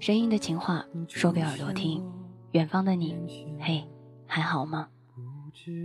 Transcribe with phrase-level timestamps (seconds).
[0.00, 2.04] 声音的情话说给耳朵听，
[2.52, 3.16] 远方的你，
[3.58, 3.84] 嘿，
[4.26, 4.86] 还好吗？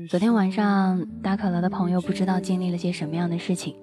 [0.08, 3.76] 昨天晚上打卡了的朋友不知道经历了些什么样的事情，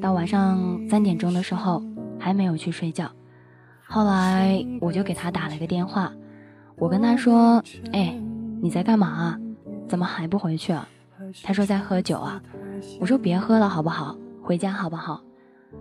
[0.00, 1.82] 到晚上三点钟的时候
[2.20, 3.10] 还没有去睡觉，
[3.84, 6.12] 后来我就给他打了个电话，
[6.76, 7.62] 我跟他说
[7.92, 8.16] ：“哎，
[8.62, 9.40] 你在干嘛啊？
[9.88, 10.88] 怎么还不回去啊？”
[11.42, 12.40] 他说在喝酒啊。
[13.00, 14.16] 我说别喝了好不好？
[14.40, 15.20] 回家好不好？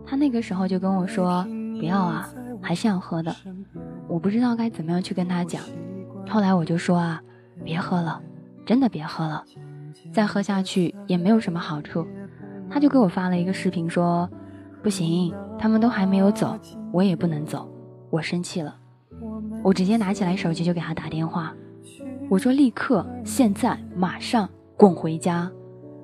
[0.04, 1.46] 他那个时候就跟我说
[1.80, 2.28] 不要啊，
[2.62, 3.36] 还是要喝的。
[4.08, 5.62] 我不知道该怎么样去跟他讲。
[6.28, 7.22] 后来我就说啊，
[7.64, 8.22] 别喝了，
[8.66, 9.44] 真的别喝了，
[10.12, 12.06] 再喝下去也没有什么好处。
[12.70, 14.28] 他就给我发了一个视频说，
[14.82, 16.58] 不行，他们都还没有走，
[16.92, 17.70] 我也不能走。
[18.10, 18.76] 我生气了，
[19.64, 21.54] 我直接拿起来手机就给他打电话，
[22.30, 25.52] 我说立刻，现在，马上滚回家。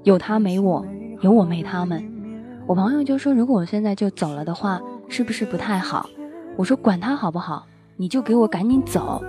[0.04, 0.86] 有他没我，
[1.22, 2.11] 有我没他们。
[2.72, 6.10] 我朋友就说，如果我现在就走了的话，是不是不太好？
[6.56, 9.22] 我说管他好不好，你就给我赶紧走。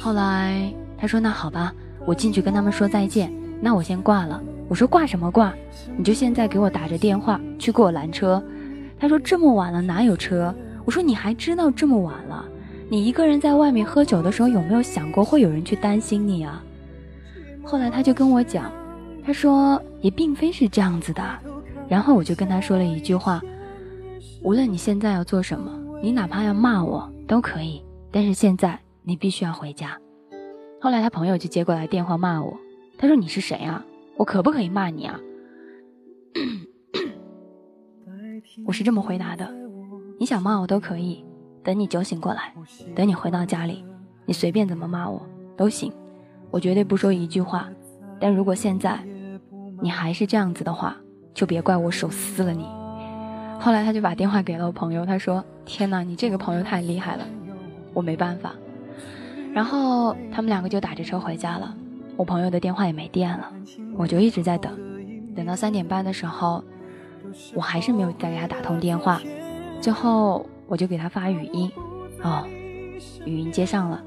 [0.00, 1.74] 后来他说那好吧，
[2.06, 3.30] 我进去跟他们说再见。
[3.60, 4.42] 那我先挂了。
[4.66, 5.52] 我说挂什么挂？
[5.94, 8.42] 你就现在给我打着电话去给我拦车。
[8.98, 10.54] 他说这么晚了哪有车？
[10.86, 12.46] 我说你还知道这么晚了？
[12.88, 16.64] 你一个人在外面喝酒的时候有没有想过会有人去担心你啊？
[17.62, 18.72] 后来他就跟我讲。
[19.22, 21.22] 他说也并非是这样子的，
[21.88, 23.40] 然后我就跟他说了一句话：
[24.42, 25.70] 无论你现在要做什么，
[26.02, 29.98] 你哪怕要骂我都可以，但是现在你必须要回家。
[30.80, 32.56] 后来他朋友就接过来电话骂我，
[32.98, 33.84] 他说你是谁啊？
[34.16, 35.18] 我可不可以骂你啊？
[38.66, 39.50] 我是这么回答的：
[40.18, 41.24] 你想骂我都可以，
[41.62, 42.54] 等你酒醒过来，
[42.94, 43.84] 等你回到家里，
[44.26, 45.24] 你随便怎么骂我
[45.56, 45.92] 都行，
[46.50, 47.68] 我绝对不说一句话。
[48.18, 48.98] 但如果现在。
[49.82, 50.96] 你还是这样子的话，
[51.34, 52.64] 就别怪我手撕了你。
[53.60, 57.24] 后来他就把电话给了我朋友，他说：“天哪，你这个朋友太厉害了，
[57.92, 58.54] 我没办法。”
[59.52, 61.74] 然后他们两个就打着车回家了。
[62.16, 63.50] 我朋友的电话也没电了，
[63.96, 64.72] 我就一直在等，
[65.34, 66.62] 等到三点半的时候，
[67.54, 69.20] 我还是没有再给他打通电话。
[69.80, 71.70] 最后我就给他发语音，
[72.22, 72.44] 哦，
[73.24, 74.02] 语音接上了。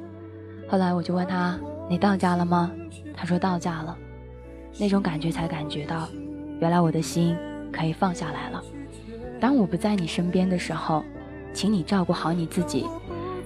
[0.70, 1.58] 后来我就问他
[1.90, 2.72] ：“你到家了吗？”
[3.16, 3.98] 他说：“到家了。”
[4.80, 6.08] 那种感觉才感觉到，
[6.59, 7.35] 原来我的心
[7.72, 8.63] 可以放下来了。
[9.40, 11.03] 当我不在你身边的时候，
[11.53, 12.85] 请你照顾好你自己。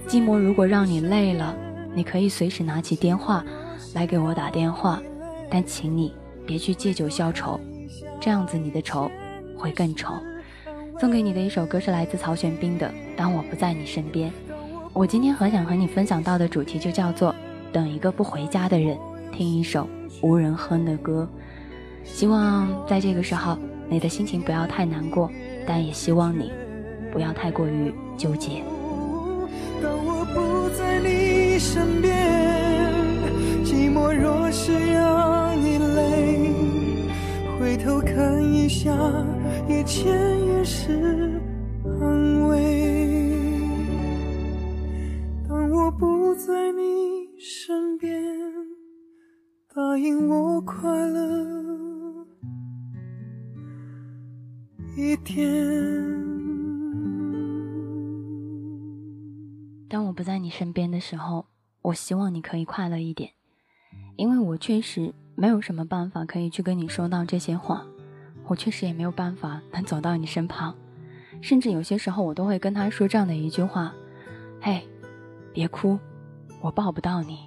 [0.08, 1.54] 寂寞如果让你累了，
[1.94, 3.44] 你可以随时拿起电话
[3.94, 5.00] 来给我打电话，
[5.50, 6.14] 但请你
[6.46, 7.60] 别去借酒消愁，
[8.20, 9.10] 这样子你的愁
[9.56, 10.14] 会更愁。
[10.98, 14.30] 送给你的一首歌是来自曹玄彬的《当我不在你身边》。
[14.92, 17.34] 我今天很想和你分享到的主题就叫做
[17.72, 18.98] 等一个不回家的人，
[19.32, 19.88] 听一首。
[20.20, 21.28] 无人哼的歌，
[22.04, 23.56] 希望在这个时候
[23.88, 25.30] 你的心情不要太难过，
[25.66, 26.52] 但也希望你
[27.12, 28.62] 不要太过于纠结。
[29.82, 32.92] 当我不在你身边，
[33.64, 36.52] 寂寞若是让你累，
[37.58, 38.92] 回头看一下，
[39.68, 41.40] 一切也是
[41.84, 43.26] 安慰。
[45.48, 46.80] 当我不在你
[47.38, 48.22] 身边。
[49.74, 51.71] 答应我快乐
[55.02, 55.36] 一天。
[59.88, 61.46] 当我不在你身边的时候，
[61.82, 63.32] 我希望你可以快乐一点，
[64.14, 67.84] 因为我确实没有什么办法可以去跟你说到这些话，
[68.46, 70.72] 我确实也没有办法能走到你身旁，
[71.40, 73.92] 甚至有些时候我都会跟他说这样的一句话
[74.62, 74.86] ：“嘿，
[75.52, 75.98] 别哭，
[76.60, 77.40] 我抱不到你，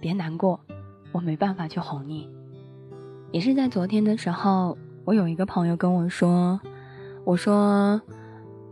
[0.00, 0.60] 别难过。”
[1.12, 2.28] 我没办法去哄你，
[3.32, 6.60] 也是在昨天的时候，我有一个朋友跟我说
[7.30, 8.02] ：“我说，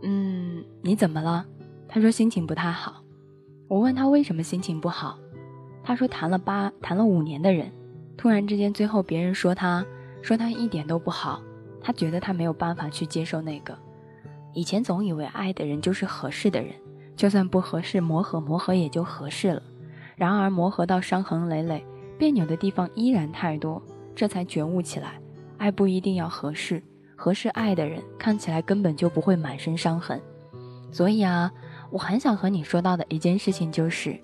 [0.03, 1.45] 嗯，你怎么了？”
[1.87, 3.01] 他说心情不太好。
[3.69, 5.17] 我问他为什么心情不好，
[5.81, 7.71] 他说谈了八谈了五年的人，
[8.17, 9.85] 突然之间最后别人说他
[10.21, 11.41] 说他一点都不好，
[11.79, 13.73] 他觉得他没有办法去接受那个。
[14.53, 16.73] 以前总以为爱的人就是合适的人，
[17.15, 19.63] 就算不合适磨合磨合也就合适了。
[20.17, 21.81] 然而磨合到伤痕累累。
[22.17, 23.81] 别扭的地方依然太多，
[24.13, 25.21] 这才觉悟起来，
[25.57, 26.83] 爱不一定要合适，
[27.19, 30.21] 合适爱的人看起来根本就不会满身伤痕。
[30.89, 31.51] 所以啊，
[31.91, 34.17] 我很想和你说到的一件事情就是，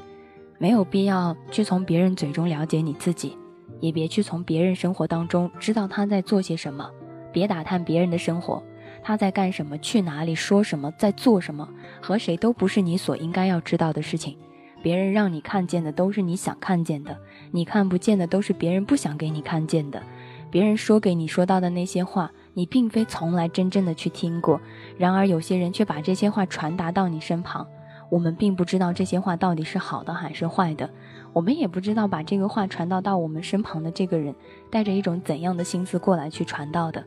[0.58, 3.38] 没有必要去从别人嘴中了解你自己，
[3.82, 6.90] 也别去从别人生活当中知道他在做些什么，
[7.34, 8.64] 别打探别人的生活，
[9.04, 11.68] 他在干什么，去哪里，说什么，在做什么，
[12.02, 14.38] 和谁都不是你所应该要知道的事情。
[14.82, 17.18] 别人让你看见的都是你想看见的，
[17.52, 20.02] 你看不见的都是别人不想给你看见的。
[20.52, 24.60] 别人说给你说到的那些话，你并非从来真正的去听过。
[24.98, 27.68] 然而有些人却把这些话传达到你身旁。
[28.10, 30.88] 我们并不知道这些话到底是好的还是坏的，
[31.34, 34.34] 我们也不知道把这个话传导到我们身旁的这个人
[34.70, 37.04] 带着一种怎样的心思过来去传道的。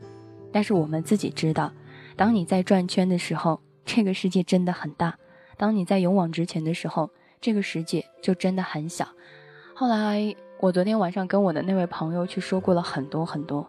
[0.51, 1.71] 但是我们自己知道，
[2.17, 5.11] 当你在转圈的时候，这个世界真的很大；
[5.57, 7.09] 当你在勇往直前的时候，
[7.39, 9.07] 这个世界就真的很小。
[9.73, 13.65] 后来，我昨天晚上跟我的那位朋友去说过了很多很多。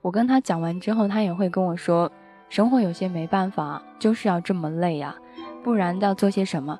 [0.00, 2.10] 我跟他讲完之后，他也会跟我说，
[2.48, 5.14] 生活有些没办法，就是要这么累呀，
[5.62, 6.78] 不然要做些什么。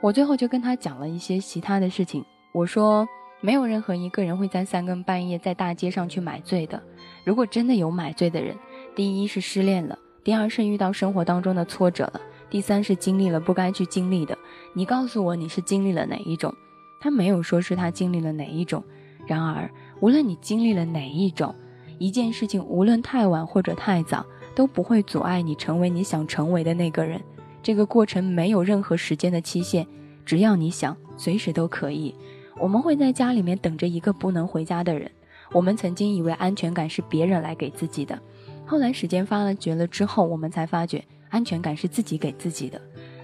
[0.00, 2.24] 我最后就跟他讲了一些其他的事情。
[2.52, 3.06] 我说，
[3.40, 6.82] 没有任何一个人会在三更半夜在大街上去买醉的。
[7.24, 8.56] 如果真的有买醉的人，
[8.94, 12.20] 第一是失恋了，第二是遇到生活当中的挫折了，
[12.50, 14.36] 第三是经历了不该去经历的。
[14.74, 16.54] 你告诉我你是经历了哪一种？
[17.00, 18.82] 他没有说是他经历了哪一种，
[19.26, 19.70] 然而
[20.00, 21.54] 无论你经历了哪一种，
[21.98, 27.20] 一件事情无论太晚或者太早，都不会阻碍你成为你想成为的那个人。
[27.62, 29.86] 这个过程没有任何时间的期限，
[30.24, 32.14] 只要你想，随时都可以。
[32.58, 35.10] 我们会在家里面等着一个不能回家的人。
[35.52, 38.18] 我们曾经以为安全感是别人来给自己的，
[38.64, 42.80] 后来时间发了觉了之后，我们才发觉安全感是自己给自己的。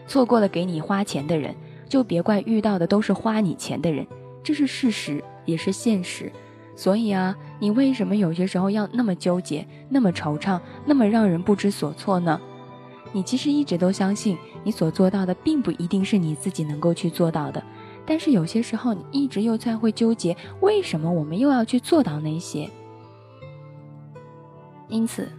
[0.07, 1.55] 错过了给你花钱的人。
[1.89, 4.07] 就别怪遇到的都是花你钱的人，
[4.43, 6.33] 这是事实，也是现实。
[6.75, 12.41] 所以啊，你为什么有些时候要那么纠结，那么惆怅，那么让人不知所措呢？
[13.13, 17.63] 你其实一直都相信，你所做到的并不一定是你自己能够去做到的。
[18.05, 22.69] 但是有些时候，你一直又在会纠结，为什么我们又要去做到那些？
[24.89, 25.31] 因此，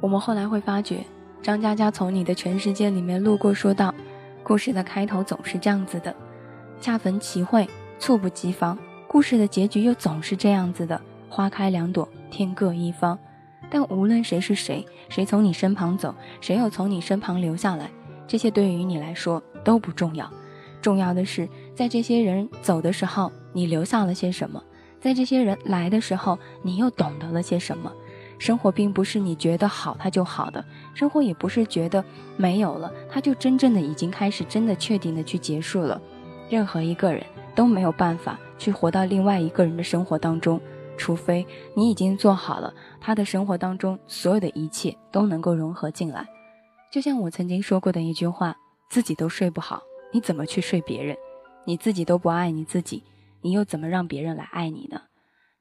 [0.00, 1.04] 我们后来会发觉，
[1.40, 3.94] 张嘉佳从你的全世界里面路过，说道。
[4.42, 6.12] 故事的开头总是这样子的，
[6.80, 7.68] 恰逢其会，
[8.00, 8.76] 猝不及防。
[9.06, 11.00] 故事的结局又总是这样子的，
[11.34, 13.18] 花开两朵，天各一方。
[13.68, 17.90] 但无论谁是谁，谁从你身旁走，谁又从你身旁留下来，
[18.28, 20.30] 这些对于你来说都不重要。
[20.80, 24.62] 重要的是，在这些人走的时候，你留下了些什么；
[25.00, 27.92] 在这些人来的时候，你又懂得了些什么。
[28.38, 30.64] 生活并不是你觉得好它就好的，
[30.94, 32.04] 生活也不是觉得
[32.36, 36.00] 没有了它就真正的已经开始真的确定的去结束了。
[36.48, 37.24] 任何一个人
[37.56, 40.60] 都没有办法去活到另外一个人的生活当中，
[40.96, 46.26] 除非你已经做好了他的生活当中所有的一切都能够融合进来。
[46.92, 48.56] 就像我曾经说过的一句话：
[48.88, 49.82] 自己都睡不好，
[50.12, 51.16] 你怎么去睡别人？
[51.64, 53.02] 你自己都不爱你自己，
[53.40, 55.00] 你又怎么让别人来爱你呢？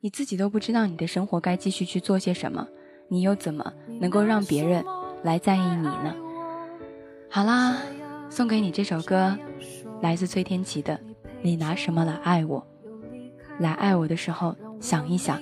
[0.01, 2.67] 你自己都不知道你的生活该继续去做些什么，
[3.07, 4.83] 你又怎么能够让别人
[5.23, 6.13] 来在意你呢？
[7.29, 7.77] 好啦，
[8.29, 9.35] 送给你这首歌，
[10.01, 10.93] 来自崔天琪的
[11.41, 12.59] 《你拿什么来爱我》。
[13.59, 15.39] 来爱我的时候，想一想，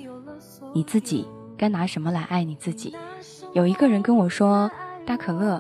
[0.72, 1.28] 你自己
[1.58, 2.96] 该拿什么来爱你自己。
[3.54, 4.70] 有一个人跟我说
[5.04, 5.60] ：“大可乐，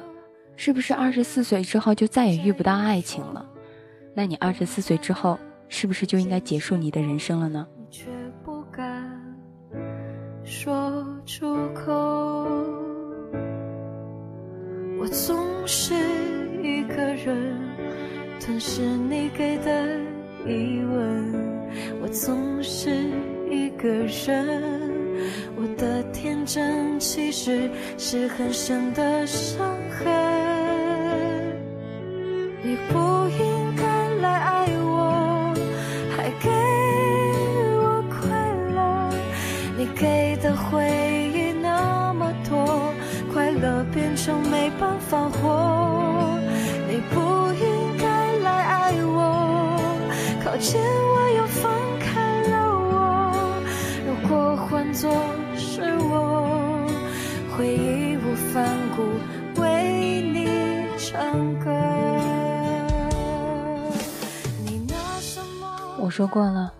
[0.55, 3.43] 是不是二十四岁之后就再也遇不到爱情了？
[4.13, 7.67] 那你二十四岁之后，是不是就应该结束你的人生了呢？”
[10.45, 11.91] 说出口，
[14.99, 15.35] 我总
[15.65, 15.95] 是
[16.61, 17.57] 一个人
[18.39, 19.99] 吞噬你给的
[20.45, 21.50] 疑问，
[22.01, 22.89] 我总是
[23.49, 24.63] 一个人，
[25.55, 30.07] 我的天真其实是很深的伤痕，
[32.63, 32.97] 你不
[50.61, 53.63] 靠近我又放开了我。
[54.05, 55.09] 如果换作
[55.57, 56.87] 是我，
[57.57, 59.01] 会义无反顾
[59.59, 61.19] 为你唱
[61.57, 61.65] 歌。
[64.63, 65.97] 你拿什么？
[65.99, 66.71] 我说过了，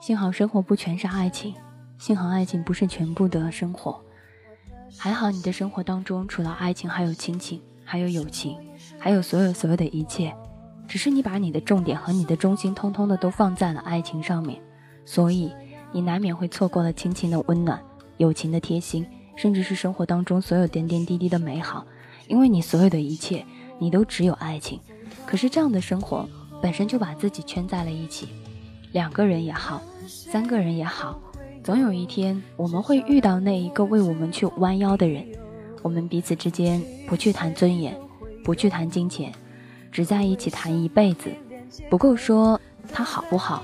[0.00, 1.54] 幸好生活不全是爱情。
[1.98, 4.02] 幸好爱情不是全部的生活，
[4.96, 8.56] 还好你的生活当中除了爱情，还有亲情，还有友情，
[8.98, 10.34] 还有所有所有的一切。
[10.88, 14.58] 只是你把你的重点和你的中心，通通的都放在了爱情上面，
[15.04, 15.52] 所以
[15.92, 17.78] 你难免会错过了亲情的温暖、
[18.16, 21.86] 友情的贴心，甚至是生活当中所有点点滴滴的美好。
[22.26, 23.44] 因为你所有的一切，
[23.78, 24.80] 你都只有爱情。
[25.26, 26.28] 可是这样的生活
[26.62, 28.28] 本身就把自己圈在了一起，
[28.92, 31.20] 两个人也好，三个人也好。
[31.62, 35.26] 总有一天，我们会遇到那一个为我们去弯腰的人。
[35.82, 37.94] 我们彼此之间不去谈尊严，
[38.42, 39.32] 不去谈金钱，
[39.90, 41.30] 只在一起谈一辈子。
[41.90, 42.60] 不够说
[42.92, 43.62] 他好不好，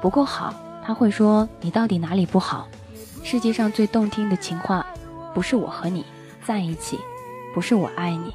[0.00, 2.68] 不够好，他会说你到底哪里不好。
[3.22, 4.84] 世界上最动听的情话，
[5.34, 6.04] 不是我和你
[6.44, 6.98] 在一起，
[7.54, 8.34] 不是我爱你，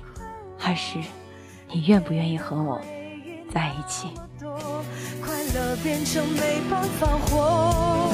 [0.63, 0.97] 而是
[1.71, 2.79] 你愿不愿意和我
[3.53, 4.09] 在一起。
[4.39, 8.13] 快乐变成没办法活，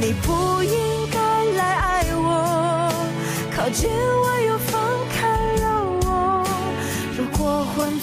[0.00, 2.92] 你不应该来爱我，
[3.54, 4.35] 靠近我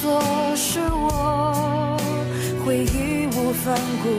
[0.03, 0.21] 做
[0.53, 1.97] 是我，
[2.65, 4.09] 会义无反顾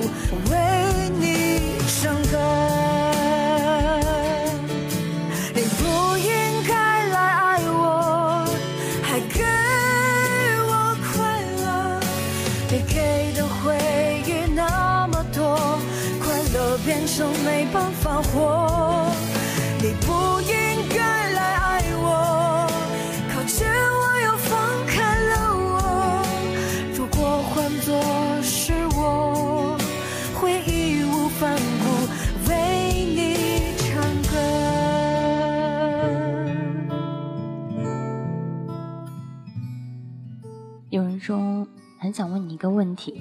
[42.14, 43.21] 想问你一个问题，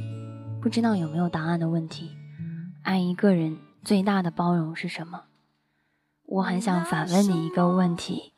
[0.62, 2.12] 不知道有没有答案的问题。
[2.84, 3.58] 爱一个人。
[3.84, 5.24] 最大的包容是什么？
[6.26, 8.32] 我很想反问你一个问题：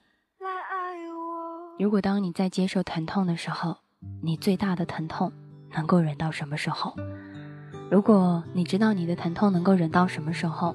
[1.78, 3.78] 如果当你在接受疼痛的时候，
[4.24, 5.32] 你最大的疼痛
[5.76, 6.96] 能够忍到什么时候？
[7.92, 10.74] 如果你知道你的疼痛能够忍到什么时候，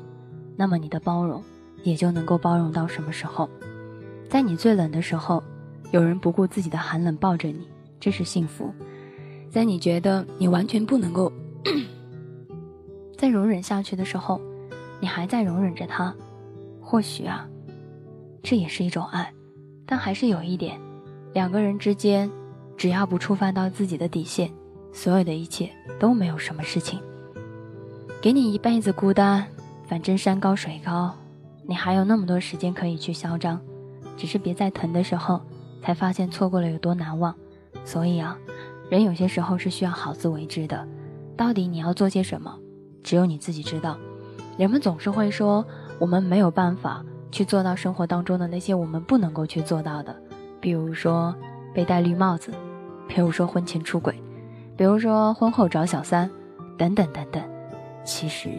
[0.57, 1.43] 那么你的包容
[1.83, 3.49] 也就能够包容到什么时候？
[4.29, 5.43] 在你最冷的时候，
[5.91, 7.67] 有人不顾自己的寒冷抱着你，
[7.99, 8.73] 这是幸福；
[9.51, 11.33] 在你觉得你完全不能够
[13.19, 14.41] 再容忍下去的时候，
[15.01, 16.15] 你还在容忍着他，
[16.81, 17.49] 或许啊，
[18.43, 19.33] 这也是一种爱，
[19.85, 20.79] 但还是有一点，
[21.33, 22.31] 两个人之间，
[22.77, 24.49] 只要不触犯到自己的底线，
[24.93, 27.01] 所有的一切都没有什么事情。
[28.23, 29.45] 给你一辈子孤单，
[29.89, 31.13] 反正山高水高，
[31.67, 33.61] 你还有那么多时间可以去嚣张，
[34.17, 35.41] 只是别在疼的时候
[35.83, 37.35] 才发现错过了有多难忘。
[37.85, 38.39] 所以啊，
[38.91, 40.87] 人有些时候是需要好自为之的，
[41.37, 42.59] 到底你要做些什么，
[43.05, 43.97] 只有你自己知道。
[44.59, 45.65] 人们总是会说，
[46.01, 50.15] 我们没有办法去做到生活当中的那些我们不能够去做到的，
[50.61, 51.33] 比如说
[51.73, 52.53] 被戴绿帽子，
[53.07, 54.21] 比如说婚前出轨，
[54.77, 56.29] 比如说婚后找小三，
[56.77, 57.41] 等等等等。
[58.03, 58.51] 其实，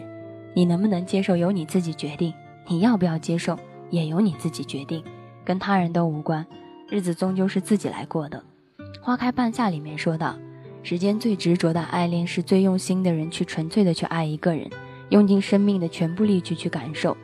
[0.54, 2.32] 你能不能接受由你自己决定，
[2.66, 3.58] 你要不要接受
[3.90, 5.04] 也由你自己决定，
[5.44, 6.46] 跟他人都无关。
[6.88, 8.42] 日子终究是自己来过的。
[9.00, 10.36] 花开半夏里面说道，
[10.82, 14.68] 时间最执着的爱恋是最用心的人去纯粹的去爱一个人。
[15.08, 17.14] 用尽生命的全部力气去感受，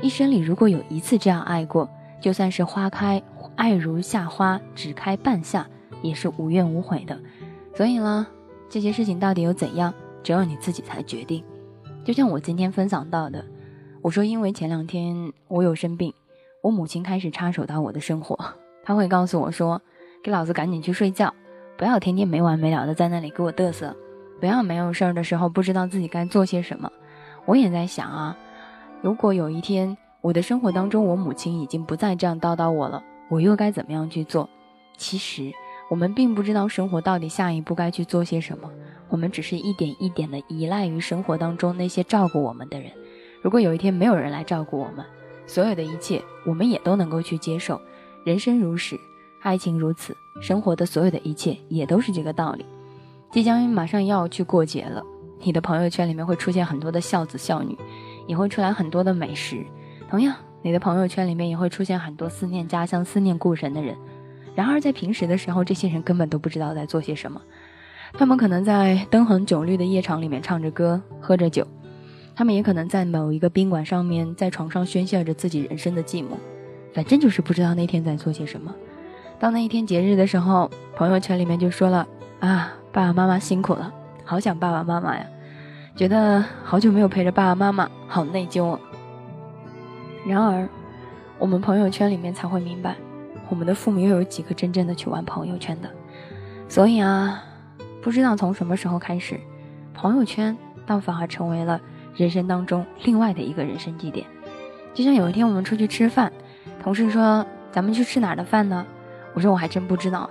[0.00, 3.20] 一生里如果有一次这样爱过，就算是花开，
[3.56, 5.66] 爱如夏花，只开半夏，
[6.02, 7.18] 也是无怨无悔的。
[7.74, 8.24] 所以呢，
[8.68, 11.42] 这些事情到底有怎样，只有你自己才决定。
[12.04, 13.44] 就像我今天分享到的，
[14.02, 16.14] 我说因为前两天我有生病，
[16.62, 18.38] 我母亲开始插手到我的生活，
[18.84, 19.82] 她会告诉我说
[20.22, 21.34] ：“给老子赶紧去睡觉，
[21.76, 23.96] 不要天天没完没了的在那里给我嘚瑟，
[24.38, 26.90] 不要没有事儿的时候不知道自己该做些什么。”
[27.44, 28.36] 我也在想啊，
[29.00, 34.48] 如果有一天我的生活当中，我母亲已经不再这样叨叨我了，我又该怎么样去做？
[34.96, 35.50] 其实
[35.90, 38.70] 我们并不知道生活到底下一步该去做些什么，
[39.08, 42.92] 我们只是一点一点的依赖于生活当中那些照顾我们的人。
[43.42, 45.04] 如果有一天没有人来照顾我们，
[45.44, 47.80] 所有的一切我们也都能够去接受。
[48.24, 48.96] 人生如是，
[49.42, 52.64] 爱情如此，生活的所有的一切也都是这个道理。
[53.32, 55.02] 即将马上要去过节了。
[55.40, 57.76] 你的朋友圈里面会出现很多的孝子孝女，
[58.28, 59.64] 也会出来很多的美食。
[60.08, 63.96] 同样，你的朋友圈里面也会出现很多思念家乡、思念故人的人。
[64.54, 67.42] 然而，在平时的时候，这些人根本都不知道在做些什么。
[68.12, 71.64] 他们可能在灯红酒绿的夜场里面唱着歌、喝着酒；
[72.36, 76.36] 他们也可能在某一个宾馆上面，在床上宣泄着自己人生的寂寞。
[76.92, 78.72] 反正就是不知道那天在做些什么。
[79.42, 82.06] 到那一天节日的时候，朋友圈里面就说了
[82.38, 83.92] ：“啊，爸爸妈妈辛苦了。”
[84.24, 85.26] 好想爸爸妈妈呀，
[85.96, 88.78] 觉得好久没有陪着爸爸妈妈，好内疚啊。
[90.24, 90.68] 然而，
[91.40, 92.94] 我们朋友圈里面才会明白，
[93.48, 95.90] 我们的父母又有几个真正的去玩朋友圈的。
[96.68, 97.42] 所以啊，
[98.00, 99.40] 不知道从什么时候开始，
[99.92, 100.56] 朋友圈
[100.86, 101.80] 倒反而成为了
[102.14, 104.24] 人生当中另外的一个人生地点。
[104.94, 106.32] 就像有一天我们出去吃饭，
[106.80, 108.86] 同事说咱们去吃哪儿的饭呢？
[109.34, 110.28] 我说我还真不知道。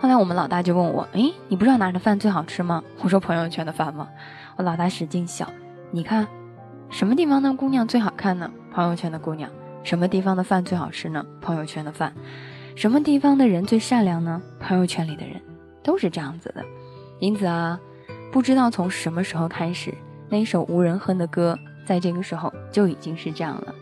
[0.00, 4.08] 后来我们老大就问我：“哎，你不知道哪儿的饭最好吃吗？”我说：“朋友圈的饭吗？”
[4.56, 5.48] 我老大使劲笑
[5.90, 6.26] ：“你看，
[6.88, 8.50] 什么地方的姑娘最好看呢？
[8.72, 9.50] 朋友圈的姑娘。
[9.82, 11.24] 什么地方的饭最好吃呢？
[11.40, 12.12] 朋友圈的饭。
[12.76, 14.40] 什么地方的人最善良呢？
[14.60, 15.40] 朋友圈里的人，
[15.82, 16.64] 都是这样子的。
[17.18, 17.80] 因此啊，
[18.30, 19.92] 不知道从什么时候开始，
[20.28, 23.74] 那一首无人哼的歌，在这个时候就已经是这样了。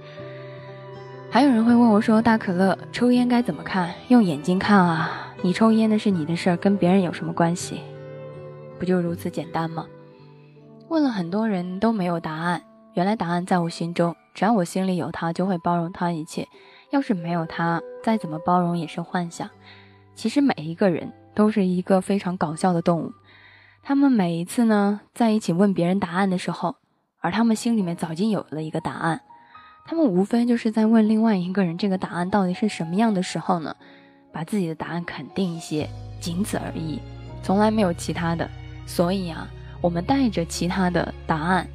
[1.37, 3.93] 还有人会问我说：“大可乐，抽烟该怎么看？
[4.09, 7.83] 用眼睛看啊。”你抽烟的是你的事儿，跟别人有什么关系？
[8.78, 9.85] 不就如此简单吗？
[10.88, 12.62] 问了很多人都没有答案。
[12.95, 16.49] 原来答案在我心中，只要我心里有他，就会包容他一切。
[16.88, 19.50] 要是没有他，再怎么包容也是幻想。
[20.14, 23.12] 其实每一个人都是一个非常搞笑的动物。
[23.83, 26.76] 他们每一次呢，在一起问别人答案的时候，
[27.21, 29.21] 而他们心里面早已经有了一个答案。
[29.88, 33.76] 他们无非就是在问另外一个人这个答案到底是什么样的时候呢，
[34.33, 35.88] 把自己的答案肯定一些，
[36.21, 36.99] 仅此而已，
[37.43, 38.50] 从来没有其他的。
[38.85, 39.49] 所以啊，
[39.81, 41.69] 我们带着其他的答案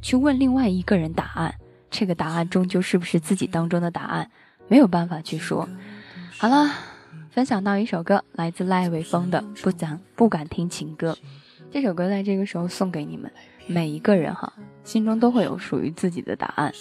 [0.00, 1.54] 去问另外一个人答案，
[1.90, 4.30] 这个答案终究是不是自己当中的答案？
[4.68, 5.68] 没有办法去说。
[6.38, 6.70] 好了，
[7.30, 11.12] 分享到一首歌，来自赖伟峰的《不敢不敢听情歌》。
[11.72, 13.30] 这首歌在这个时候送给你们
[13.66, 14.52] 每一个人哈，
[14.84, 16.72] 心中都会有属于自己的答案。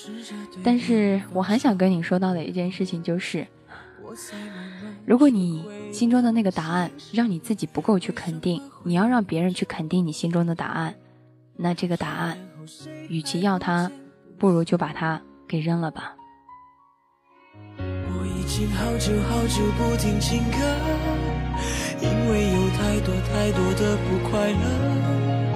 [0.63, 3.46] 但是我很想跟你说到的一件事情就是，
[5.06, 10.96] 如果你心中的那个答案让你自己不够去肯定，你要让别人去肯定你心中的答案，
[11.58, 12.38] 那这个答案，
[13.10, 13.92] 与其要它，
[14.38, 16.13] 不如就把它给扔了吧。
[17.77, 20.58] 我已经好久好久不听情歌，
[22.01, 25.54] 因为有太多太多的不快乐。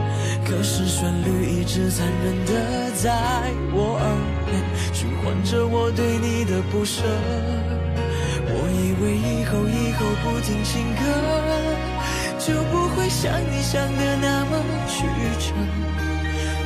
[0.49, 4.59] 可是旋律一直残忍的在我耳边
[4.91, 7.03] 循环着我对你的不舍。
[8.51, 11.01] 我以为以后以后不听情歌，
[12.39, 15.05] 就不会像你想的那么曲
[15.37, 15.53] 折。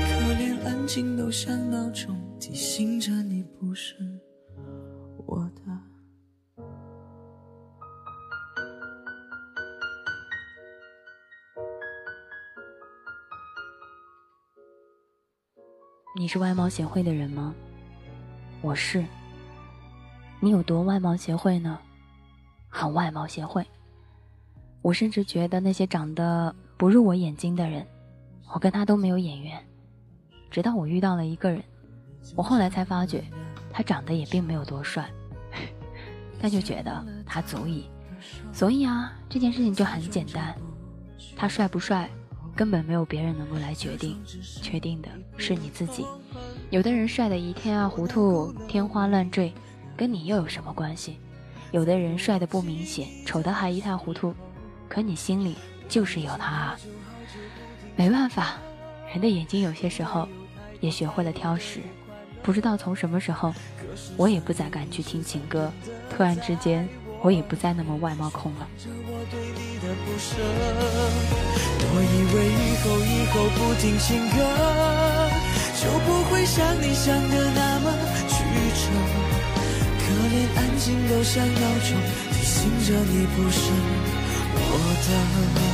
[0.08, 3.96] 可连安静都像闹钟提醒着你不是
[16.16, 17.56] 你是外貌协会的人吗？
[18.62, 19.04] 我是。
[20.40, 21.80] 你有多外貌协会呢？
[22.70, 23.66] 很外貌协会。
[24.84, 27.84] 我甚至觉得那些长得不入我眼睛的人，
[28.54, 29.58] 我跟他都没有眼缘。
[30.52, 31.64] 直到我遇到了一个人，
[32.36, 33.24] 我后来才发觉，
[33.72, 35.10] 他长得也并没有多帅，
[36.40, 37.90] 但就觉得他足以。
[38.52, 40.56] 所以啊，这件事情就很简单，
[41.36, 42.08] 他帅不帅？
[42.56, 44.22] 根本没有别人能够来决定，
[44.62, 46.06] 确定的是你自己。
[46.70, 49.52] 有的人帅得一塌糊涂、天花乱坠，
[49.98, 51.18] 跟你又有什么关系？
[51.72, 54.34] 有的人帅得不明显，丑得还一塌糊涂，
[54.88, 55.56] 可你心里
[55.90, 56.46] 就是有他。
[56.46, 56.78] 啊。
[57.96, 58.58] 没办法，
[59.12, 60.28] 人的眼睛有些时候
[60.80, 61.80] 也学会了挑食。
[62.42, 63.54] 不知道从什么时候，
[64.18, 65.72] 我也不再敢去听情歌。
[66.10, 66.88] 突然之间。
[67.24, 68.68] 我也不再那么外貌控了。
[71.92, 74.36] 我以为以后以后不听情歌，
[75.82, 77.86] 就不会像你想的那么
[78.30, 78.34] 曲
[78.80, 78.84] 折。
[80.00, 81.90] 可连安静都像闹钟，
[82.32, 83.62] 提醒着你不是
[84.56, 84.58] 我
[85.08, 85.73] 的。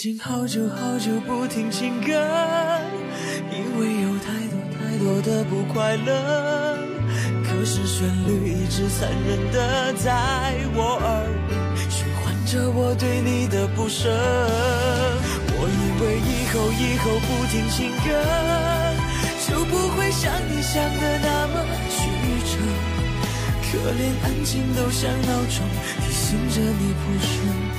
[0.00, 2.08] 已经好久好久不听情歌，
[3.52, 6.78] 因为有太多太多的不快乐。
[7.44, 11.60] 可是旋律一直残忍的在我耳边
[11.90, 14.08] 循环着我对你的不舍。
[15.52, 18.08] 我以为以后以后不听情歌，
[19.46, 21.60] 就不会像你想的那么
[21.90, 22.08] 曲
[22.48, 22.56] 折。
[23.68, 25.60] 可连安静都像闹钟，
[26.00, 27.69] 提醒着你不是。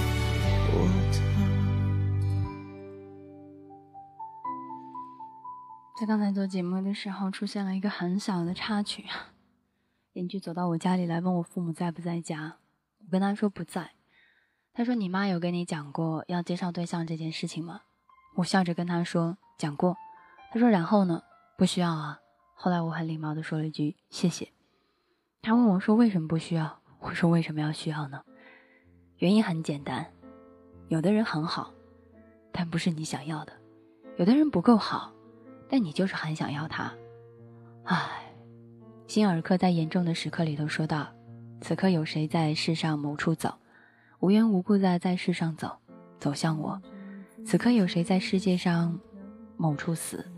[6.01, 9.05] 在刚才做节目的时候，出现了一个很小的插曲。
[10.13, 12.57] 邻居走到我家里来，问我父母在不在家。
[13.01, 13.91] 我跟他说不在。
[14.73, 17.81] 他说：“你妈有跟你讲过要介绍对象这件事情吗？”
[18.37, 19.95] 我笑着跟他说：“讲过。”
[20.51, 21.21] 他说：“然后呢？
[21.55, 22.17] 不需要啊。”
[22.57, 24.51] 后来我很礼貌的说了一句：“谢谢。”
[25.43, 28.23] 他问我说：“为什么不需要？”我说：“为什么要需要呢？
[29.17, 30.11] 原因很简单，
[30.87, 31.71] 有的人很好，
[32.51, 33.53] 但不是你想要的；
[34.17, 35.13] 有的人不够好。”
[35.71, 36.91] 但你就是很想要他，
[37.85, 37.95] 唉，
[39.07, 41.07] 辛尔克在严重的时刻里头说道
[41.61, 43.53] ：“此刻有谁在世上某处走，
[44.19, 45.77] 无缘无故的在世上走，
[46.19, 46.81] 走向我？
[47.45, 48.99] 此刻有谁在世界上
[49.55, 50.29] 某处死，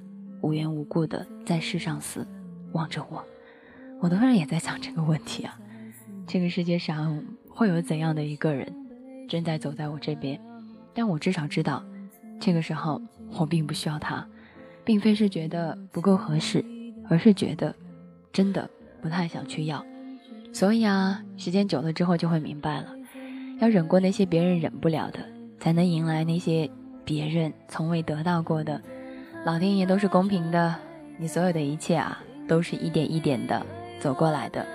[0.43, 2.27] 无缘无故的在世上死，
[2.73, 3.25] 望着我？”
[3.99, 5.59] 我突然也在想这个问题啊，
[6.27, 8.71] 这个世界上会有怎样的一个人
[9.27, 10.39] 正在走在我这边？
[10.93, 11.83] 但我至少知道，
[12.39, 13.01] 这个时候
[13.39, 14.27] 我并不需要他。
[14.83, 16.63] 并非是觉得不够合适，
[17.09, 17.73] 而是觉得
[18.31, 18.69] 真的
[19.01, 19.83] 不太想去要。
[20.51, 22.87] 所以啊，时间久了之后就会明白了，
[23.59, 25.19] 要忍过那些别人忍不了的，
[25.59, 26.69] 才能迎来那些
[27.03, 28.81] 别人从未得到过的。
[29.45, 30.75] 老天爷都是公平的，
[31.17, 33.65] 你所有的一切啊，都是一点一点的
[33.99, 34.65] 走过来的。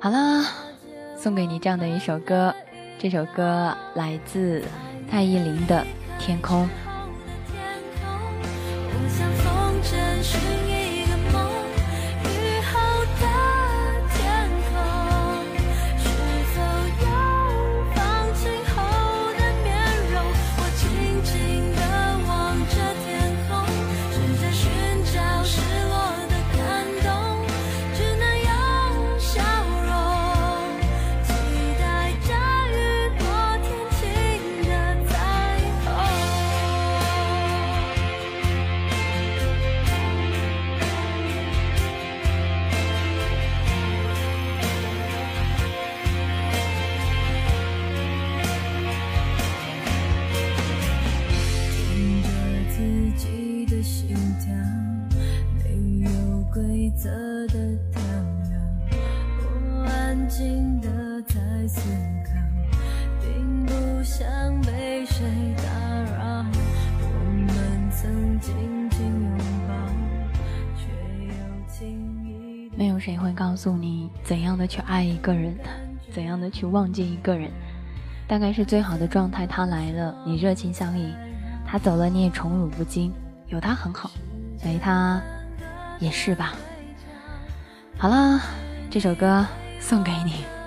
[0.00, 0.44] 好啦，
[1.16, 2.54] 送给你这样的一首歌，
[2.98, 4.62] 这首歌来自
[5.08, 5.84] 蔡依林的
[6.20, 6.64] 《天空》。
[73.60, 75.54] 诉你怎样的去爱一个人，
[76.10, 77.50] 怎样的去忘记一个人。
[78.26, 81.10] 大概是最好的状态，他来了，你热情相迎；
[81.66, 83.12] 他走了，你也宠辱不惊。
[83.48, 84.10] 有他很好，
[84.64, 85.20] 没他
[85.98, 86.54] 也是吧。
[87.98, 88.40] 好了，
[88.88, 89.44] 这首歌
[89.78, 90.59] 送给你。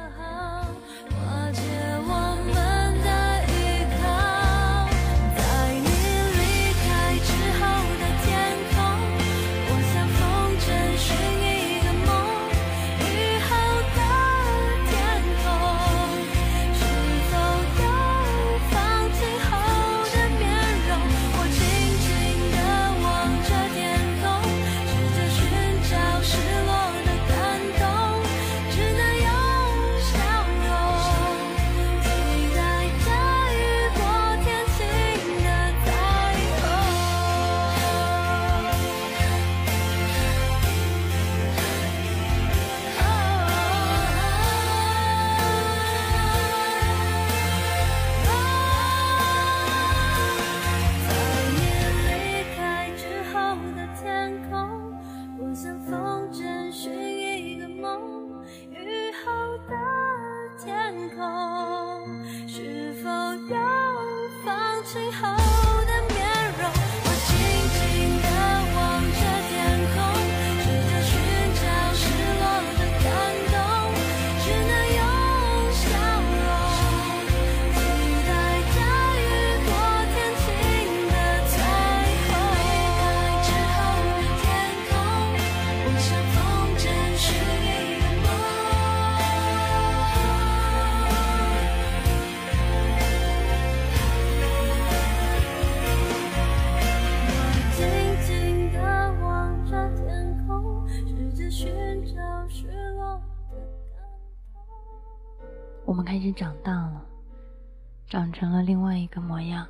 [108.07, 109.67] 长成了另外一个模样，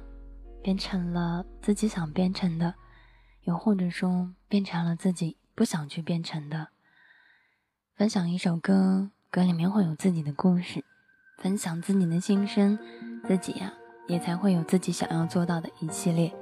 [0.62, 2.76] 变成了自己想变成的，
[3.44, 6.68] 又或者说变成了自己不想去变成的。
[7.96, 10.84] 分享一首歌，歌里面会有自己的故事，
[11.38, 12.78] 分享自己的心声，
[13.26, 13.72] 自己呀
[14.08, 16.34] 也才会有自己想要做到的一系列。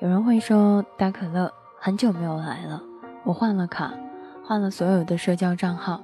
[0.00, 2.82] 有人会说，大可乐很久没有来了，
[3.24, 3.94] 我换了卡，
[4.44, 6.02] 换了所有的社交账号，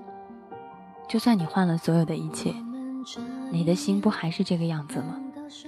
[1.09, 2.55] 就算你换了所有的一切。
[3.53, 5.21] 你的心不还是这个样子吗？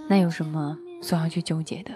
[0.09, 1.93] 那有什么所要去纠结的？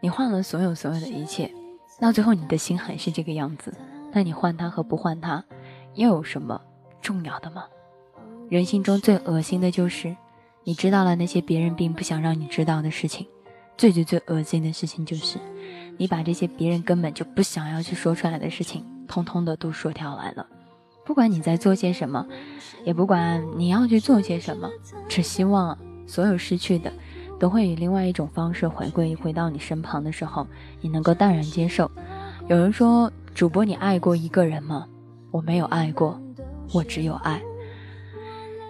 [0.00, 1.52] 你换了所有所有的一切，
[2.00, 3.76] 到最后你的心还是这个样子，
[4.10, 5.44] 那你换他和不换他，
[5.94, 6.58] 又有什么
[7.02, 7.64] 重要的吗？
[8.48, 10.16] 人性中最恶心的就是，
[10.64, 13.26] 你知道了那些别人并不想让你知道的事情，
[13.76, 15.38] 最最最恶心的事情就是，
[15.98, 20.46] 你把这些别人根本就不想要去说出来的事情，通通的都说掉来了。
[21.08, 22.26] 不管你在做些什么，
[22.84, 24.68] 也不管你要去做些什么，
[25.08, 26.92] 只希望所有失去的，
[27.40, 30.46] 都会以另外一种方式回归，回到你身旁的时候，
[30.82, 31.90] 你能够淡然接受。
[32.46, 34.86] 有人说，主播，你爱过一个人吗？
[35.30, 36.20] 我没有爱过，
[36.74, 37.40] 我只有爱。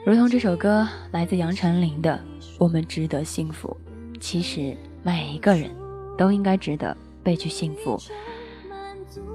[0.06, 2.20] 如同这首歌来自杨丞琳的
[2.56, 3.76] 《我们值得幸福》，
[4.20, 5.72] 其实每一个人
[6.16, 8.00] 都应该值得被去幸福。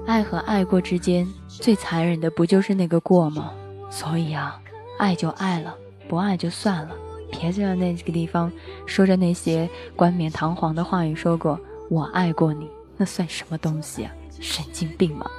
[0.06, 3.52] 爱和爱过之间最残忍的不就是那个过吗？
[3.90, 4.60] 所以啊，
[4.98, 5.74] 爱就爱了，
[6.08, 6.94] 不爱就算了，
[7.30, 8.52] 别在那个地方
[8.86, 14.12] 说着那些冠冕堂皇的话语，说过我爱过你，那算什么东西啊？
[14.40, 15.30] 神经病吗？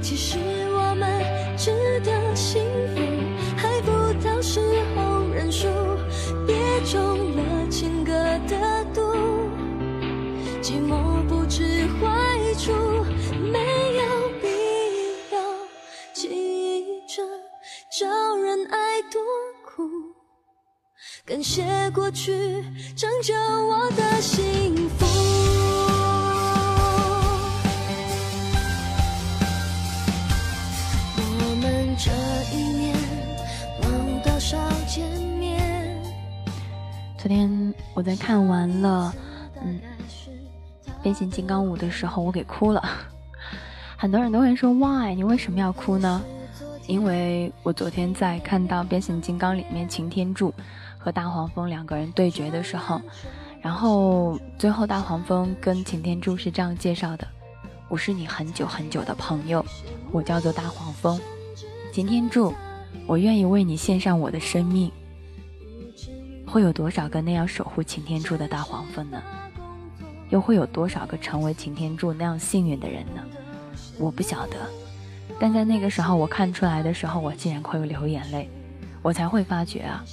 [0.00, 0.38] 其实
[21.28, 22.32] 感谢过去
[22.96, 25.04] 拯救我的幸福。
[31.20, 32.10] 我们这
[32.56, 32.96] 一年
[33.82, 35.06] 忘多少见
[35.38, 36.02] 面？
[37.18, 39.14] 昨天我在看完了
[39.62, 39.78] 嗯
[41.02, 42.82] 变形金刚五的时候，我给哭了。
[43.98, 45.14] 很多人都会说 Why？
[45.14, 46.22] 你为什么要哭呢？
[46.86, 50.54] 因为我昨天在看到变形金刚里面擎天柱
[51.08, 53.00] 和大黄蜂两个人对决的时候，
[53.62, 57.26] 然后最后大黄蜂跟擎天柱是这样介绍的
[57.88, 59.64] ：“我是你很久很久的朋友，
[60.12, 61.18] 我叫做大黄蜂。
[61.94, 62.52] 擎天柱，
[63.06, 64.92] 我愿意为你献上我的生命。”
[66.46, 69.22] 会有多少个那样守护擎天柱的大黄蜂呢？
[70.28, 73.22] 又会有多少个成为擎天柱那样幸运的人呢？
[73.98, 74.56] 我不晓得。
[75.40, 78.50] 但在那个时候，我看出来的时候，我竟然会流眼泪，
[79.00, 80.04] 我才会发觉啊，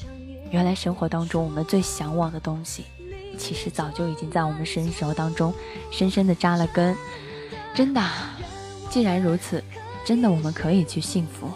[0.55, 2.85] 原来生活当中我们最向往的东西，
[3.37, 5.53] 其实早就已经在我们生活当中
[5.91, 6.95] 深深的扎了根。
[7.73, 8.01] 真的，
[8.89, 9.61] 既然如此，
[10.05, 11.49] 真的我们可以去幸福，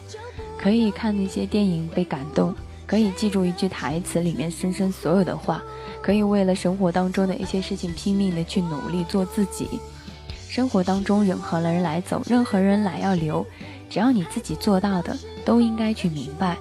[0.57, 2.53] 可以看那些电影被感动，
[2.85, 5.63] 可以记住一句台词里面深深所有的话，
[6.01, 9.79] 可以为了生活当中的一些事情拼命的去努力做自己。
[10.49, 13.45] 生活当中任何人来走，任何人来要留，
[13.89, 16.57] 只要你自己做到的，都应该去明白。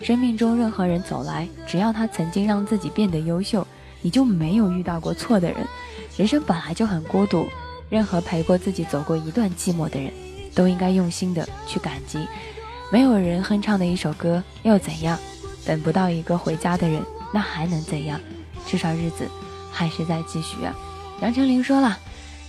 [0.00, 3.66] 生命中任何人走来，只要他曾经让自己变得优秀，
[4.02, 5.66] 你就没有遇到过错的人。
[6.16, 7.46] 人生本来就很孤独，
[7.88, 10.12] 任何陪过自己走过一段寂寞的人，
[10.54, 12.26] 都应该用心的去感激。
[12.92, 15.18] 没有人哼唱的一首歌又怎样？
[15.64, 18.20] 等不到一个回家的人，那还能怎样？
[18.66, 19.28] 至少日子
[19.72, 20.74] 还是在继续啊。
[21.20, 21.98] 杨丞琳说了。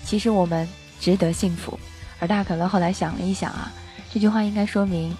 [0.04, 0.66] 其实我们
[1.02, 1.78] 值得幸福，
[2.20, 3.70] 而大可乐后来想了一想啊，
[4.10, 5.14] 这句话应该说明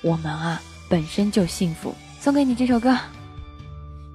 [0.00, 1.94] 我们啊本身就幸福。
[2.20, 2.96] 送给你这首歌。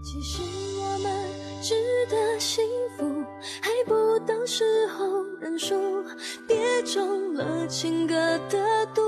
[0.04, 0.42] 其实
[0.78, 1.30] 我们
[1.62, 1.74] 值
[2.10, 2.64] 得幸
[2.98, 3.24] 福，
[3.62, 6.04] 还不到时候认输，
[6.46, 8.16] 别中了情歌
[8.50, 9.02] 的毒，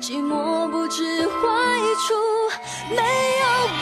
[0.00, 1.32] 寂寞不知坏
[2.06, 2.14] 处，
[2.90, 3.81] 没有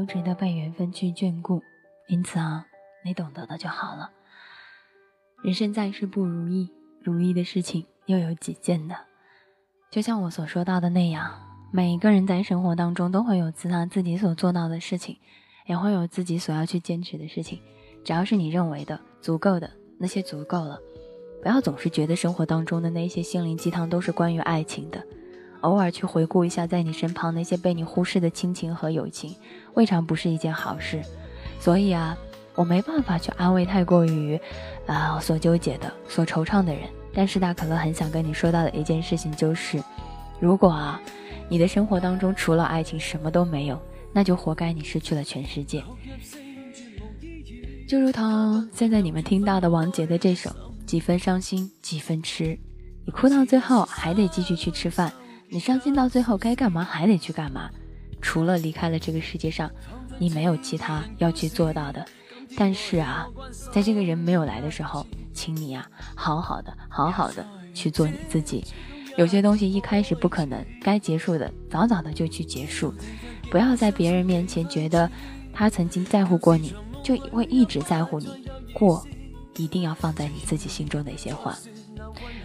[0.00, 1.62] 都值得被缘分去眷顾，
[2.08, 2.64] 因此啊，
[3.04, 4.10] 你懂得的就好了。
[5.42, 6.70] 人生在世不如意，
[7.02, 8.94] 如意的事情又有几件呢？
[9.90, 11.30] 就像我所说到的那样，
[11.70, 15.18] 每一个人在生活当中都会有自他自己所做到的事情，
[15.66, 17.60] 也会有自己所要去坚持的事情。
[18.02, 20.80] 只要是你认为的足够的，那些足够了。
[21.42, 25.06] 不要总是觉得生活当中的那些心灵鸡汤都是关于爱情的，
[25.60, 29.34] 偶尔去回顾一下在你身旁那些被你忽视的亲情和友情，
[29.74, 31.02] 未尝不是一件好事。
[31.58, 32.16] 所以啊，
[32.54, 34.40] 我没办法去安慰太过于，
[34.86, 36.88] 啊、所纠结的、所惆怅的人。
[37.12, 39.82] 但是大可乐很想跟你说到的一件事情就是，
[40.38, 41.00] 如果啊，
[41.48, 43.80] 你的生活当中除了爱情什么都没有，
[44.12, 45.82] 那就活该你失去了全世界。
[47.88, 50.48] 就如同现在你们听到的王杰的这首
[50.86, 52.44] 《几分伤心几分痴》，
[53.04, 55.12] 你哭到最后还得继续去吃饭，
[55.52, 57.68] 你伤心到最后该干嘛还得去干嘛，
[58.22, 59.68] 除了离开了这个世界上，
[60.16, 62.06] 你没有其他要去做到的。
[62.56, 63.26] 但是啊，
[63.72, 68.64] 在这个人没有来的时候，请你啊，好好的、好好的去做你自己。
[69.16, 72.94] 有些东西一开始不可能，该结束的早早的就去结束，
[73.50, 75.10] 不要在别人面前觉得
[75.52, 78.28] 他曾经在乎过你，就会一直在乎你。
[78.72, 79.04] 过，
[79.56, 81.58] 一定要放在你自己心中的一些话。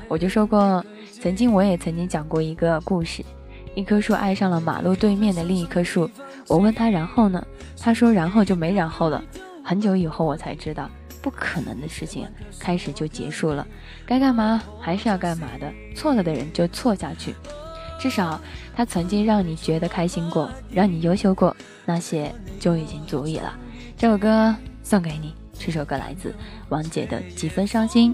[0.08, 0.84] 我就说过，
[1.26, 3.26] 曾经我也曾经讲过一个故事，
[3.74, 6.08] 一棵树爱上了马路对面的另一棵树。
[6.48, 7.44] 我问他然后呢？
[7.80, 9.24] 他说然后就没然后了。
[9.64, 10.88] 很久以后我才知道，
[11.24, 12.28] 不可能的事情
[12.60, 13.68] 开始就结束了，
[14.06, 17.34] 该干嘛还是要干嘛的，错了的人就错下去。
[18.00, 18.40] 至少
[18.76, 21.58] 他曾经让你觉得开心过，让你优秀过，
[21.88, 23.52] 那些就已经足以了。
[23.98, 26.36] 这首歌送给你，这首歌来自
[26.70, 28.14] 王杰的《几分伤心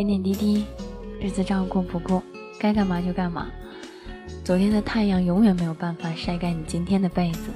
[0.00, 0.64] 点点滴滴，
[1.20, 2.22] 日子照样过不过，
[2.58, 3.48] 该干嘛就干嘛。
[4.42, 7.50] 昨天的太阳永远没有办法晒干你今天的被子。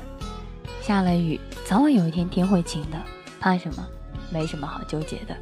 [0.83, 3.02] 下了雨，早晚有一天天会晴的，
[3.40, 3.88] 怕什么？
[4.30, 5.35] 没什么好纠结的，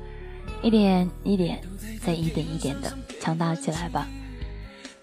[0.62, 1.61] 一点一点，
[2.01, 4.07] 再一点一点的强大起来吧。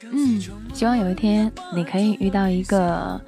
[0.04, 0.42] 嗯，
[0.74, 3.20] 希望有一天你可以遇到一个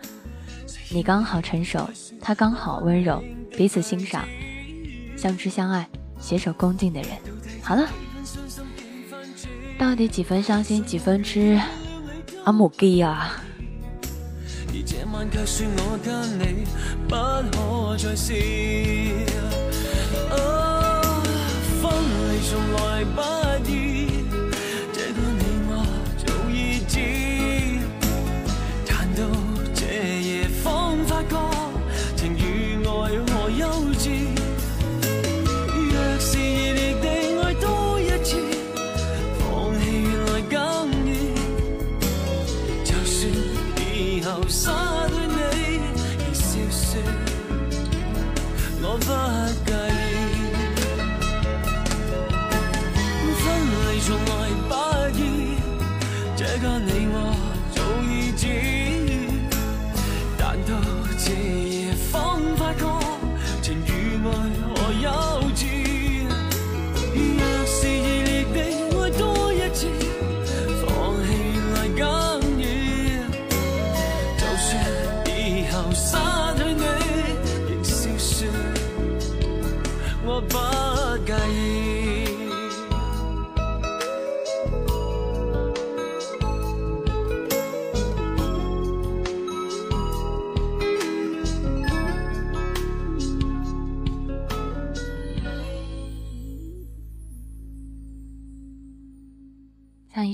[0.89, 1.89] 你刚好成熟，
[2.21, 4.23] 他刚好温柔，彼此欣赏，
[5.17, 5.89] 相知相爱，
[6.21, 7.12] 携手共进的人。
[7.62, 7.86] 好了。
[9.81, 11.59] 到底几分伤心几分痴？
[12.43, 13.41] 阿母鸡啊！
[14.69, 14.77] 像
[23.65, 23.90] 一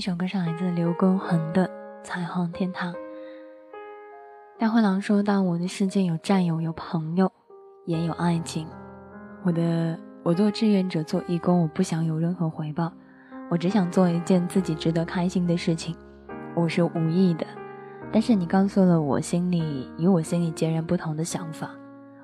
[0.08, 1.68] 首歌上来自刘畊宏的
[2.02, 2.94] 《彩虹天堂》。
[4.58, 7.30] 大灰狼说到：“我的世界有战友，有朋友，
[7.84, 8.66] 也有爱情。
[9.42, 12.90] 我的，我做志愿者，做义工，我不想有任何回报，
[13.50, 15.94] 我只想做一件自己值得开心的事情。
[16.54, 17.46] 我是无意的，
[18.10, 21.70] 但是你告诉了我心里与我心里截然不同的想法，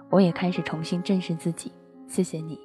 [0.08, 1.70] 我也开始重新正视自己。
[2.08, 2.58] 谢谢你。”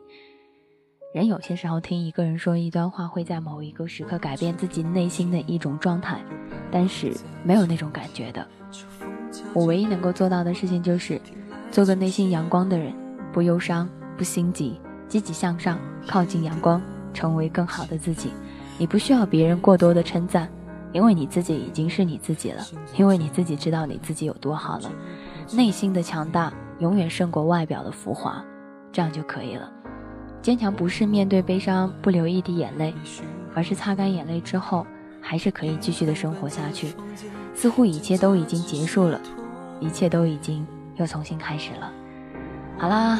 [1.11, 6.21] 人有些时候听一个人说一段话，会在某一个时刻改变自己内心的一种状态，
[6.69, 7.11] 但是
[7.43, 8.45] 没有那种感觉的。
[9.51, 11.19] 我唯一能够做到的事情就是，
[11.71, 12.93] 做个内心阳光的人，
[13.33, 16.79] 不忧伤，不心急，积极向上，靠近阳光，
[17.11, 18.29] 成为更好的自己。
[18.77, 20.47] 你不需要别人过多的称赞，
[20.93, 22.63] 因为你自己已经是你自己了，
[22.95, 24.91] 因为你自己知道你自己有多好了。
[25.53, 28.45] 内心的强大永远胜过外表的浮华，
[28.91, 29.71] 这样就可以了。
[30.41, 32.93] 坚强不是面对悲伤不流一滴眼泪，
[33.53, 34.87] 而是擦干眼泪之后，
[35.21, 36.93] 还是可以继续的生活下去。
[37.53, 39.19] 似乎一切都已经结束了，
[39.81, 41.91] 一切都已经又重新开始了。
[42.77, 43.19] 好啦，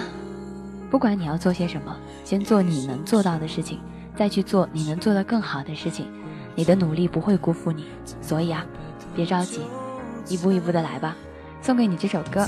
[0.90, 3.80] 不管你要做些什么，先做你能做到的事情，
[4.16, 6.08] 再去做你能做的更好的事情。
[6.56, 7.86] 你的努力不会辜负你，
[8.22, 8.66] 所以啊，
[9.14, 9.62] 别着急，
[10.28, 11.16] 一步一步的来吧。
[11.62, 12.46] 送给你这首歌《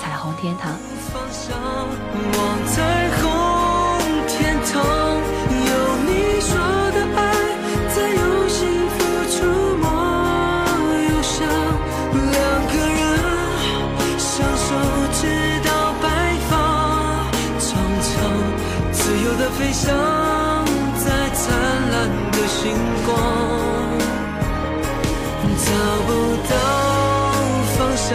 [0.00, 0.74] 彩虹天堂》。
[4.34, 4.72] 天堂
[5.50, 5.70] 有
[6.06, 6.50] 你说
[6.94, 7.20] 的爱，
[7.94, 8.96] 在用幸福
[9.30, 9.36] 触
[9.76, 9.84] 摸
[11.08, 11.34] 忧伤。
[12.32, 13.00] 两个人
[14.18, 14.66] 相守
[15.12, 15.20] 直
[15.62, 15.68] 到
[16.00, 16.04] 白
[16.48, 16.50] 发
[17.58, 17.68] 苍
[18.00, 18.10] 苍，
[18.90, 19.84] 自由的飞翔
[20.96, 21.40] 在灿
[21.92, 21.94] 烂
[22.32, 22.60] 的星
[23.04, 23.08] 光，
[25.58, 25.66] 找
[26.06, 26.10] 不
[26.48, 26.50] 到
[27.76, 28.08] 方向，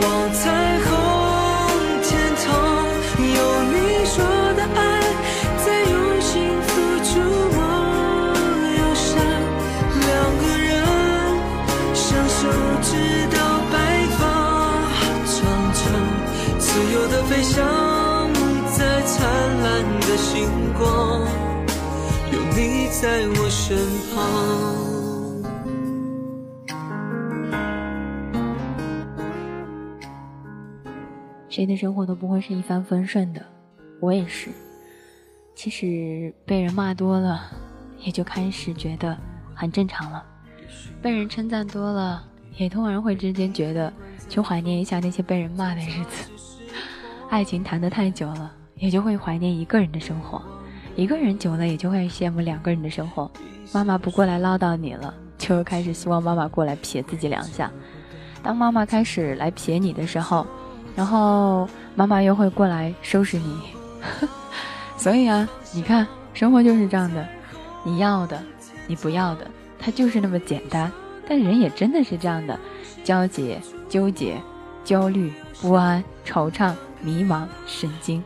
[0.00, 0.42] 往彩
[20.14, 21.22] 的星光，
[22.30, 23.76] 有你在我身
[24.14, 24.22] 旁。
[31.48, 33.44] 谁的生活都不会是一帆风顺的，
[33.98, 34.50] 我也是。
[35.56, 37.50] 其实被人骂多了，
[37.98, 39.18] 也就开始觉得
[39.52, 40.22] 很正常了；
[41.02, 42.24] 被人称赞多了，
[42.56, 43.92] 也突然会之间觉得
[44.28, 46.30] 去怀念一下那些被人骂的日子。
[47.30, 48.54] 爱情谈得太久了，
[48.84, 50.38] 也就会怀念一个人的生活；
[50.94, 53.30] 一个人久了，也就会羡慕两个人的生活。
[53.72, 57.70] 妈妈不过来唠叨你了，就开始希望妈妈过来撇自己两下。
[58.42, 60.46] 当妈妈开始来撇你的时候，
[60.94, 63.58] 然后妈妈又会过来收拾你。
[64.98, 67.26] 所以啊，你看，生活就是这样的，
[67.84, 68.38] 你要的，
[68.86, 69.46] 你不要的，
[69.78, 70.92] 它就是那么简单。
[71.26, 72.60] 但人也真的是这样的，
[73.02, 73.58] 焦结、
[73.88, 74.36] 纠结、
[74.84, 75.32] 焦虑、
[75.62, 78.22] 不安、惆怅、迷茫、神经。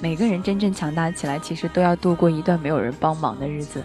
[0.00, 3.82] 每个人真正强大起来，其实都要度过一段没有人帮忙的日子，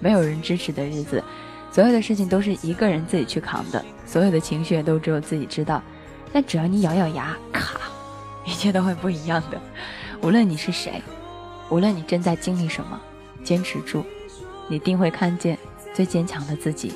[0.00, 1.22] 没有人支持的日子。
[1.70, 5.80] 所有的事情都是一个人自己去扛的，所有的情绪也都只有自己知道。
[6.32, 7.80] 但只要你咬咬牙，卡，
[8.44, 9.60] 一切都会不一样的。
[10.20, 11.00] 无论你是谁，
[11.70, 13.00] 无论你正在经历什么，
[13.44, 14.04] 坚持住，
[14.68, 15.56] 你定会看见
[15.94, 16.92] 最坚强的自己。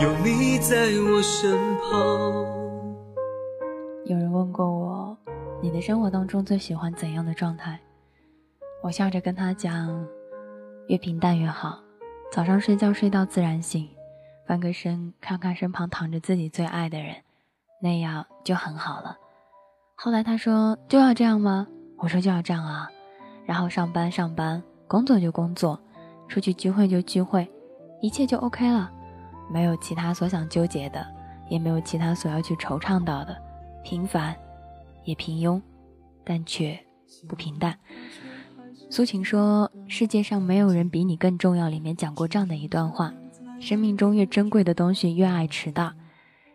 [0.00, 0.76] 有你在
[1.10, 1.90] 我身旁。
[4.04, 5.18] 有人问过我，
[5.60, 7.80] 你的生活当中最喜欢怎样的状态？
[8.80, 10.06] 我笑着跟他讲，
[10.86, 11.80] 越平淡越好。
[12.30, 13.88] 早上睡觉睡到自然醒，
[14.46, 17.16] 翻个身看看身旁躺着自己最爱的人，
[17.82, 19.16] 那样就很好了。
[19.96, 21.66] 后来他说就要这样吗？
[21.96, 22.88] 我说就要这样啊。
[23.44, 25.80] 然后上班上班，工作就工作，
[26.28, 27.50] 出去聚会就聚会，
[28.00, 28.92] 一切就 OK 了。
[29.50, 31.06] 没有其他所想纠结的，
[31.48, 33.36] 也没有其他所要去惆怅到的，
[33.82, 34.34] 平凡，
[35.04, 35.60] 也平庸，
[36.24, 36.78] 但却
[37.28, 37.76] 不平淡。
[38.90, 43.12] 苏秦说：“世界上没有人比你更重要。”里面讲过这样的一段话：
[43.60, 45.92] 生命中越珍贵的东西越爱迟到，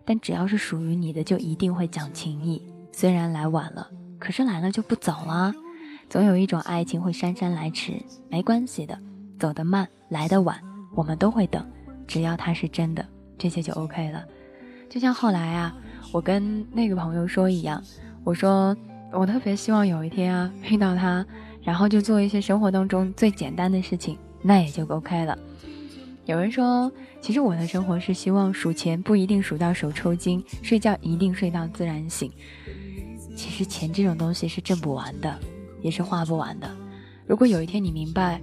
[0.03, 2.61] 但只要是属于你的，就一定会讲情义。
[2.91, 3.87] 虽然来晚了，
[4.19, 5.53] 可是来了就不走了。
[6.09, 7.93] 总有一种爱情会姗姗来迟，
[8.29, 8.99] 没关系的，
[9.39, 10.59] 走得慢，来得晚，
[10.95, 11.63] 我们都会等。
[12.07, 13.05] 只要他是真的，
[13.37, 14.23] 这些就 OK 了。
[14.89, 15.75] 就像后来啊，
[16.11, 17.83] 我跟那个朋友说一样，
[18.23, 18.75] 我说
[19.11, 21.25] 我特别希望有一天啊遇到他，
[21.63, 25.37] 然后就做一些生活当中最简单的事情，那也就 OK 了。
[26.25, 32.31] 有人说，其实我的生活是希望数钱不一定数到手抽筋，睡觉一定睡到自然醒。
[33.35, 35.39] 其实钱这种东西是挣不完的，
[35.81, 36.69] 也是花不完的。
[37.25, 38.39] 如果有一天你明白。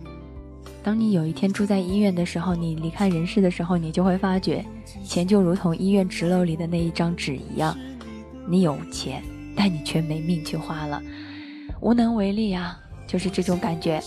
[0.83, 4.64] 当你有一天住在医院的时候，你离开人世的时候，你就会发觉，
[5.05, 7.76] 钱就如同医院纸篓里的那一张纸一样，
[8.49, 9.22] 你有钱，
[9.55, 11.03] 但你却没命去花了，
[11.81, 14.03] 无能为力啊，就是这种感觉。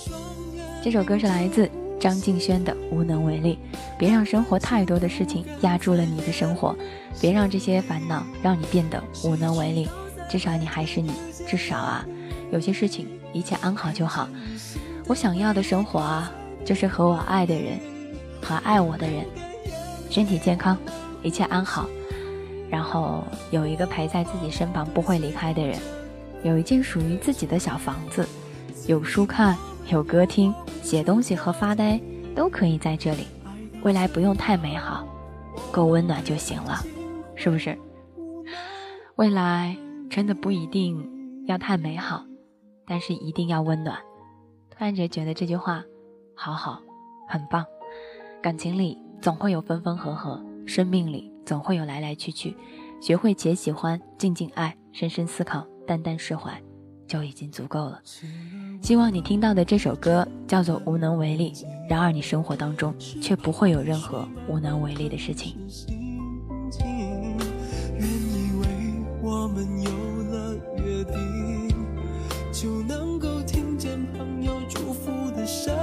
[0.84, 1.70] 这首歌是来自
[2.00, 3.60] 张敬轩的《无能为力》，
[3.98, 6.76] 别让生活太多的事情压住了你的生活，
[7.22, 9.88] 别让这些烦恼让你变得无能为力，
[10.28, 11.12] 至少你还是你，
[11.48, 12.04] 至少啊，
[12.52, 14.28] 有些事情一切安好就好。
[15.06, 16.32] 我想要的生活啊。
[16.66, 17.80] 就是和我爱的人，
[18.42, 19.26] 和爱我的人，
[20.10, 20.78] 身体健康，
[21.22, 21.88] 一切安好，
[22.70, 25.78] 然后有一个陪在自己身旁不会离开的人，
[26.44, 28.28] 有一间属于自己的小房子，
[28.88, 29.58] 有书看，
[29.90, 32.00] 有歌听，写东西和发呆
[32.36, 33.28] 都可以在这里。
[33.84, 35.06] 未来不用太美好，
[35.72, 36.82] 够温暖就行了，
[37.36, 37.78] 是不是？
[39.16, 39.76] 未来
[40.10, 42.24] 真的不一定要太美好，
[42.88, 43.98] 但是一定要温暖。
[44.70, 45.84] 突然间觉得这句话。
[46.44, 46.82] 好好，
[47.26, 47.66] 很棒。
[48.42, 52.54] 感情里总会有分分合合，生命里总会有来来去去。
[53.00, 56.62] 学会且喜欢，静静爱，深深思考，淡淡释怀，
[57.08, 58.02] 就已经足够了。
[58.82, 61.54] 希望你听到的这首歌叫做《无能为力》，
[61.90, 65.56] 然而你生活当中却不会有任何无能为力的事情。
[69.22, 69.90] 我们有
[70.24, 71.70] 了约定，
[72.52, 75.74] 就能够听见朋友祝福的声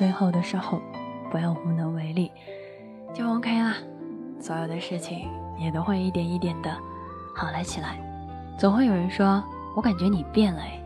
[0.00, 0.80] 最后的时候，
[1.30, 2.32] 不要无能为力，
[3.12, 3.76] 就 OK 啦。
[4.40, 5.28] 所有的事情
[5.58, 6.74] 也都会一点一点的
[7.36, 8.00] 好了起来。
[8.58, 9.44] 总会有人说，
[9.76, 10.82] 我感觉你变了诶。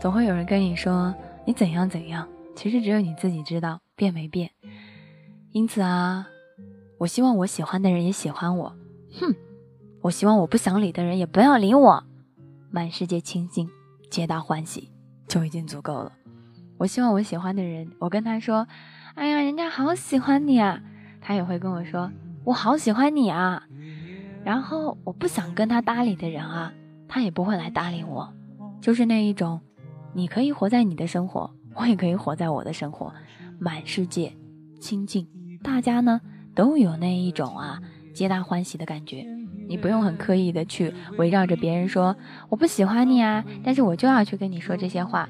[0.00, 1.14] 总会有人跟你说
[1.44, 4.50] 你怎样怎样，其实只有你自己知道变没变。
[5.52, 6.26] 因此啊，
[6.98, 8.74] 我希望我喜欢的人也喜欢我。
[9.20, 9.32] 哼，
[10.02, 12.02] 我希望我不想理的人也不要理我。
[12.72, 13.68] 满世界清净，
[14.10, 14.90] 皆大欢喜，
[15.28, 16.10] 就已经足够了。
[16.78, 18.66] 我希望我喜欢的人，我跟他说
[19.14, 20.80] ：“哎呀，人家好喜欢你啊！”
[21.20, 22.10] 他也会跟我说
[22.44, 23.62] ：“我好喜欢你啊！”
[24.44, 26.72] 然后我不想跟他搭理的人啊，
[27.08, 28.32] 他也不会来搭理我。
[28.80, 29.60] 就是那一种，
[30.12, 33.12] 你可以活在你的生活，我也可以活在我的生活，
[33.58, 34.32] 满世界
[34.78, 35.26] 清净，
[35.62, 36.20] 大家呢
[36.54, 37.80] 都有那一种啊
[38.14, 39.26] 皆大欢喜的感觉。
[39.68, 42.16] 你不用很刻意的去围绕着别人说
[42.48, 45.28] 我不喜欢你啊，但是我就要去跟你说这些话，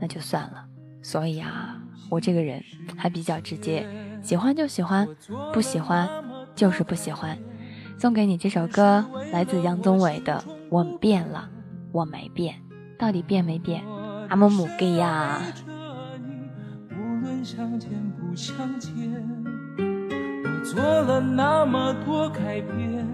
[0.00, 0.65] 那就算了。
[1.06, 1.80] 所以啊，
[2.10, 2.60] 我这个人
[2.96, 3.86] 还比较直接，
[4.20, 5.06] 喜欢就喜欢，
[5.52, 6.08] 不喜欢
[6.56, 7.38] 就是不喜欢。
[7.96, 11.48] 送给你这首歌，来自杨宗纬的《我变了，
[11.92, 12.54] 我没变》，
[12.98, 13.84] 到底变没变？
[14.28, 15.40] 阿姆姆给呀！
[20.64, 23.06] 做了那么多改变，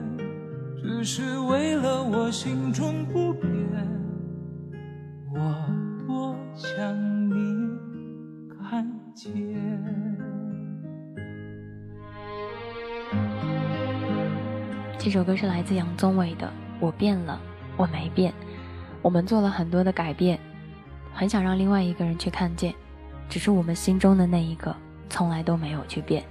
[0.80, 3.52] 只是为了我心中不变。
[5.34, 5.66] 我
[6.06, 7.21] 多想。
[14.98, 16.46] 这首歌是来自杨宗纬的
[16.80, 17.38] 《我变了，
[17.76, 18.32] 我没变》。
[19.02, 20.38] 我们做了很多的改变，
[21.12, 22.74] 很想让另外一个人去看见，
[23.28, 24.74] 只是我们心中的那一个
[25.10, 26.24] 从来都没有去变。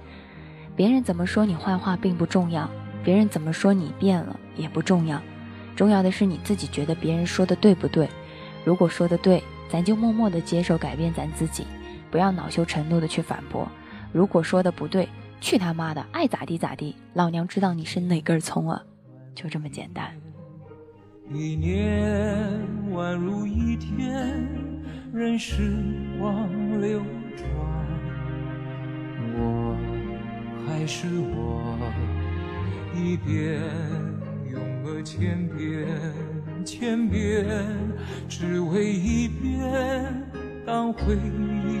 [0.74, 2.68] 别人怎么说你坏话并不重要，
[3.04, 5.22] 别人怎么说你变了也不重要，
[5.76, 8.08] 重要的是你自己觉得别人说的对不对。
[8.64, 11.64] 如果说的对，咱就默默的接受改变咱自己，
[12.12, 13.66] 不要恼羞成怒的去反驳。
[14.12, 15.08] 如果说的不对，
[15.40, 18.80] 去他妈的，爱咋地咋地，老娘知道你是哪根葱啊，
[19.34, 20.14] 就这么简单。
[21.32, 22.46] 一年
[22.92, 24.46] 宛如一天，
[25.14, 25.72] 任时
[26.20, 26.46] 光
[26.80, 27.00] 流
[27.34, 27.48] 转，
[29.34, 29.74] 我
[30.66, 31.78] 还是我，
[32.94, 33.58] 一遍
[34.50, 35.86] 用了千遍，
[36.66, 37.46] 千遍
[38.28, 40.22] 只为一遍，
[40.66, 41.80] 当回忆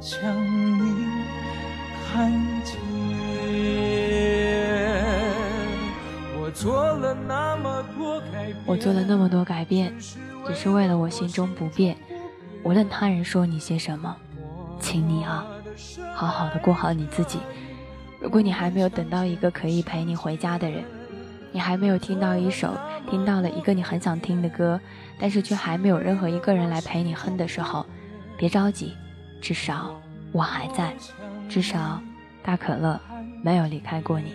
[0.00, 0.18] 我多想
[0.78, 1.06] 你。
[2.10, 2.32] 看
[2.64, 2.74] 见，
[6.34, 7.54] 我做了那
[9.18, 9.92] 么多改变，
[10.46, 11.94] 只是为了我心中不变。
[12.64, 14.16] 无论他人说你些什么，
[14.80, 15.46] 请你啊，
[16.14, 17.38] 好好的过好你自己。
[18.20, 20.82] 如果你还没有等到一个可以陪你回家的人，
[21.52, 22.74] 你还没有听到一首
[23.08, 24.80] 听到了一个你很想听的歌，
[25.18, 27.84] 但是却还没有任何一个人来陪你哼的时候，
[28.36, 28.94] 别着急，
[29.40, 30.00] 至少
[30.32, 30.94] 我还在。
[31.48, 32.00] 至少，
[32.42, 33.00] 大可乐
[33.42, 34.32] 没有离开过你，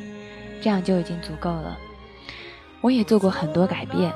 [0.62, 1.78] 这样就已经足够了。
[2.82, 4.14] 我也做过很多改变，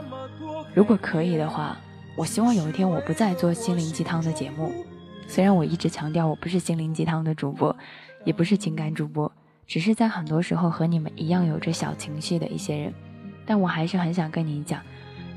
[0.73, 1.77] 如果可以的话，
[2.15, 4.71] 我希望有一天我不再做心灵鸡汤的节目，
[5.27, 7.75] 虽然我一直强调我不是心灵鸡汤的主播，
[8.25, 9.31] 也不是情感主播，
[9.65, 12.93] 只是在很多时候和你们一样有着小情绪的一些人，
[13.45, 14.81] 但我还是很想跟你讲，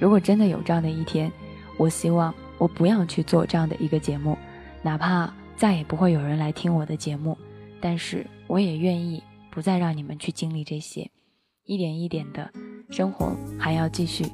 [0.01, 1.31] 如果真的有这样的一天，
[1.79, 4.37] 我希望我不要去做这样的一个节目，
[4.83, 7.37] 哪怕再也不会有人来听我的节目，
[7.81, 11.11] 但是我也愿意不再让你们去经历这些，
[11.65, 12.51] 一点一点的
[12.91, 14.27] 生活还要继续。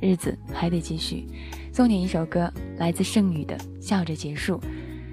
[0.00, 1.26] 日子还得继续，
[1.72, 4.60] 送你一首歌，来自盛宇的《笑着结束》。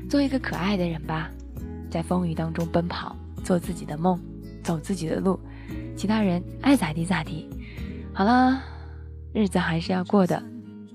[0.09, 1.31] 做一个可爱的人吧，
[1.89, 4.19] 在风雨当中奔跑，做自己的梦，
[4.61, 5.39] 走自己的路，
[5.95, 7.47] 其他人爱咋地咋地。
[8.11, 8.61] 好了，
[9.33, 10.43] 日子还是要过的，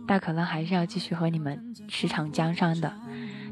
[0.06, 2.92] 大可乐还是要继续和你们驰骋江山的，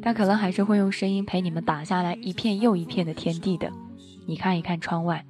[0.05, 3.73] 大可乐还是会用声音陪你们打下来一片又一片的天地的。
[4.27, 5.25] 你看一看窗外，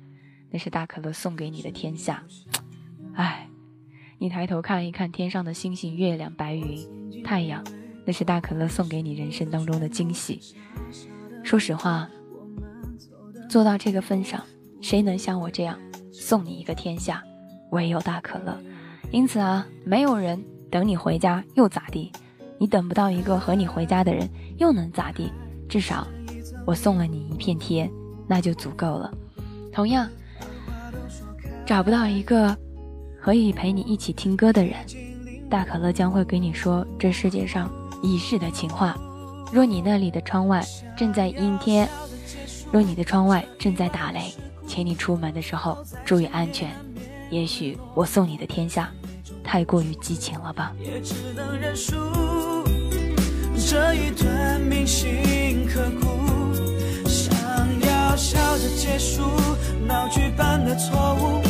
[0.50, 2.24] 那是大可乐送给你的天下。
[3.14, 3.48] 唉。
[4.18, 7.62] 你抬头看一看天上的星星、月亮、白云、太阳，
[8.04, 10.40] 那是大可乐送给你人生当中的惊喜。
[11.42, 12.08] 说实话，
[13.48, 14.42] 做到这个份上，
[14.80, 15.78] 谁能像我这样
[16.10, 17.22] 送你一个天下？
[17.70, 18.58] 唯有大可乐。
[19.10, 22.10] 因此啊，没有人等你回家又咋地？
[22.58, 24.28] 你等不到一个和你回家的人
[24.58, 25.32] 又能咋地？
[25.68, 26.06] 至少
[26.66, 27.90] 我送了你一片天，
[28.26, 29.12] 那就足够了。
[29.72, 30.08] 同样，
[31.66, 32.56] 找不到一个。
[33.20, 34.74] 可以陪你一起听歌的人，
[35.48, 38.94] 大可乐将会给你说这世界上已逝的情话。
[39.50, 40.62] 若你那里的窗外
[40.94, 41.88] 正在阴天，
[42.70, 44.34] 若你的窗外正在打雷，
[44.66, 46.70] 请你出门的时候注意安全。
[47.30, 48.92] 也许我送你的天下
[49.44, 50.72] 太过于激情了吧。
[50.80, 51.94] 也只能认输
[53.70, 56.06] 这一段铭心刻骨，
[57.06, 57.36] 想
[57.80, 59.22] 要笑着结束
[59.86, 61.42] 闹剧般的错误。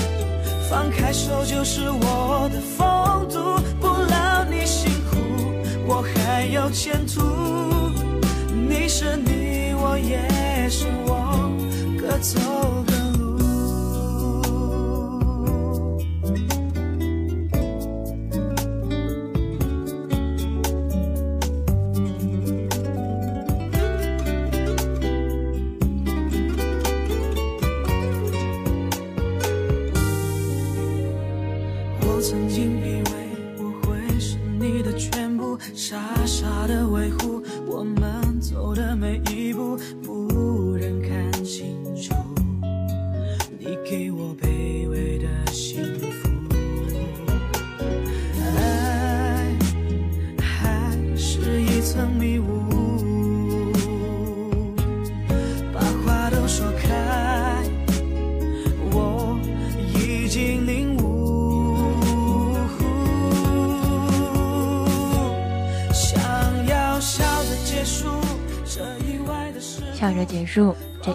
[0.68, 5.16] 放开手就是我的风度，不劳你辛苦，
[5.86, 7.22] 我还有前途。
[8.52, 11.50] 你是你，我也是我，
[12.00, 12.83] 各走。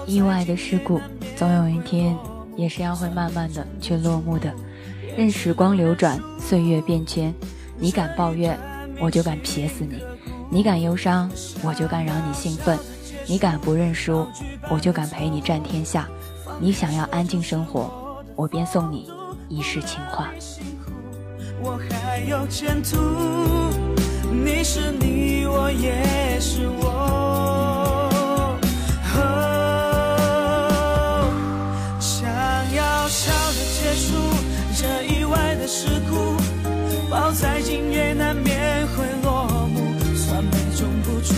[0.09, 0.99] 意外的事故，
[1.35, 2.17] 总有一天
[2.57, 4.51] 也是要会慢慢的去落幕的。
[5.15, 7.31] 任时光流转，岁月变迁，
[7.77, 8.57] 你敢抱怨，
[8.99, 9.97] 我就敢撇死你；
[10.49, 11.29] 你敢忧伤，
[11.61, 12.75] 我就敢让你兴奋；
[13.27, 14.25] 你敢不认输，
[14.67, 16.09] 我就敢陪你战天下。
[16.59, 19.07] 你想要安静生活，我便送你
[19.47, 20.31] 一世情话。
[21.61, 22.97] 我还有前途，
[24.27, 27.28] 你是你，我也是我。
[33.89, 34.13] 结束
[34.77, 36.37] 这意外的事故，
[37.09, 39.79] 抱再紧也难免会落幕。
[40.15, 41.33] 算美中不出，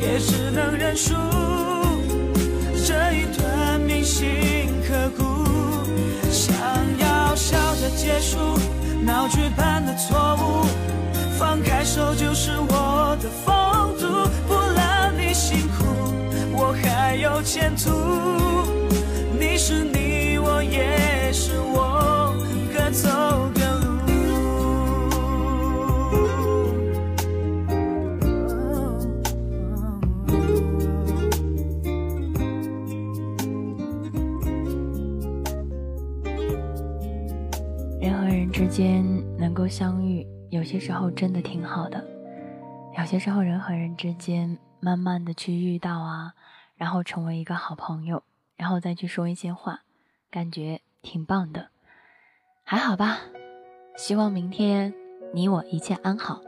[0.00, 1.14] 也只能认输。
[2.86, 4.28] 这一段铭心
[4.86, 5.24] 刻骨，
[6.30, 6.54] 想
[7.00, 8.38] 要笑着结束
[9.02, 10.64] 闹剧般的错误。
[11.36, 15.84] 放开手就是我的风度，不让你辛苦，
[16.52, 17.90] 我还有前途。
[19.36, 21.17] 你是你，我也。
[22.90, 23.08] 走
[38.00, 39.04] 人和人之间
[39.36, 42.02] 能够相遇，有些时候真的挺好的。
[42.98, 46.34] 有些时候，人和人之间慢慢的去遇到啊，
[46.76, 48.22] 然后成为一个好朋友，
[48.56, 49.82] 然后再去说一些话，
[50.30, 51.68] 感觉挺棒的。
[52.70, 53.20] 还好吧，
[53.96, 54.92] 希望明天
[55.32, 56.42] 你我一切安好，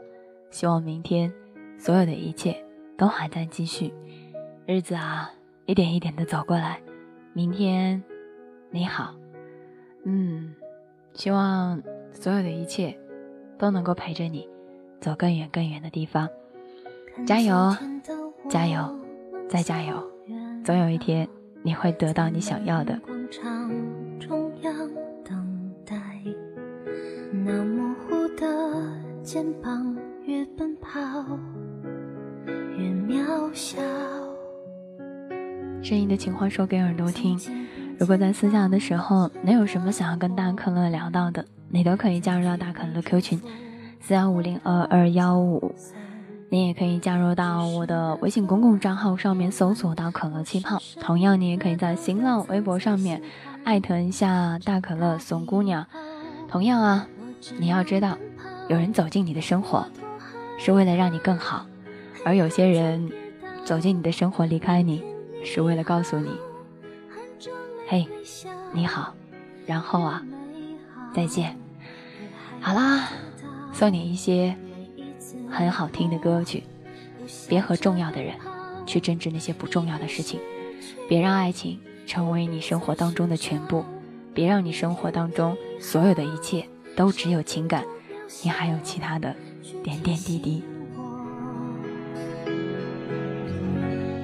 [0.51, 1.33] 希望明天
[1.79, 2.63] 所有的一切
[2.95, 3.91] 都还在继续，
[4.67, 5.33] 日子啊
[5.65, 6.79] 一点一点的走过来，
[7.33, 8.03] 明天
[8.69, 9.15] 你好，
[10.03, 10.53] 嗯，
[11.13, 12.95] 希望所有的一切
[13.57, 14.47] 都能够陪着你
[14.99, 16.29] 走更远更远的地方，
[17.25, 17.75] 加油！
[18.47, 18.95] 加油，
[19.49, 19.95] 再加油，
[20.63, 21.27] 总有一天
[21.63, 22.99] 你会得到你想要的。
[29.23, 30.99] 肩膀越奔跑
[32.77, 33.23] 越渺
[33.53, 33.81] 小。
[35.81, 37.39] 声音的情话说给耳朵听。
[37.97, 43.41] 如果在私下的时候，你有什么想要跟大可乐聊到的，你都可以加入到大可乐 Q 群
[44.01, 45.73] 四幺五零二二幺五。
[46.49, 50.77] 你也可以加入到我的微信公共账号上面搜索到可乐气泡。
[50.99, 53.21] 同样，你也可以在新浪微博上面
[53.63, 55.87] 艾特一下大可乐怂姑娘。
[56.49, 57.07] 同样啊，
[57.57, 58.17] 你要知道。
[58.69, 59.85] 有人走进你的生活，
[60.57, 61.65] 是为了让你更好；
[62.23, 63.11] 而有些人
[63.65, 65.03] 走进你的生活离开你，
[65.43, 66.29] 是为了告诉你
[67.87, 68.07] ：“嘿，
[68.71, 69.13] 你好。”
[69.67, 70.23] 然后啊，
[71.13, 71.57] 再见。
[72.61, 73.09] 好啦，
[73.73, 74.55] 送你一些
[75.49, 76.63] 很好听的歌曲。
[77.47, 78.35] 别和重要的人
[78.85, 80.39] 去争执那些不重要的事情，
[81.09, 83.83] 别让爱情成为你生活当中的全部，
[84.33, 86.65] 别让你生活当中所有的一切
[86.95, 87.83] 都只有情感。
[88.43, 89.35] 你还有其他的
[89.83, 90.63] 点点滴滴。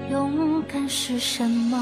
[0.10, 1.78] 勇敢是什么？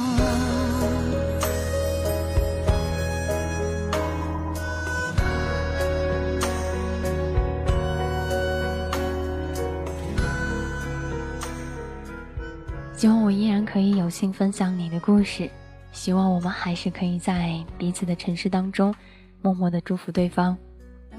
[12.97, 15.47] 希望我依然可以有幸分享你的故事，
[15.91, 18.95] 希望我们还是可以在彼此的城市当中
[19.41, 20.57] 默默的祝福对方，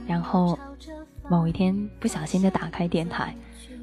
[0.07, 0.59] 然后。
[1.29, 3.35] 某一天不小心的打开电台，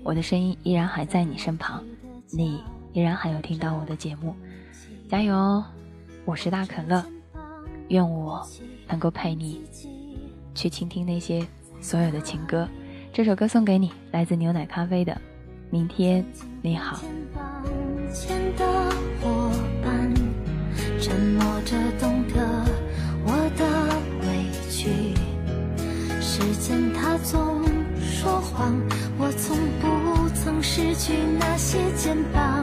[0.02, 1.84] 我的声音依然还在你身旁，
[2.32, 2.64] 你
[2.94, 4.34] 依然还有听到我的节目，
[5.10, 5.62] 加油！
[6.24, 7.04] 我是大可乐，
[7.90, 8.42] 愿我
[8.88, 9.62] 能够陪你
[10.56, 11.46] 去倾听那些
[11.82, 12.66] 所有的情歌。
[13.12, 15.12] 这首歌送给你，来自牛奶咖啡的
[15.70, 16.26] 《明天
[16.62, 16.98] 你好》。
[21.02, 21.76] 沉默着
[31.06, 32.63] 去那些肩膀。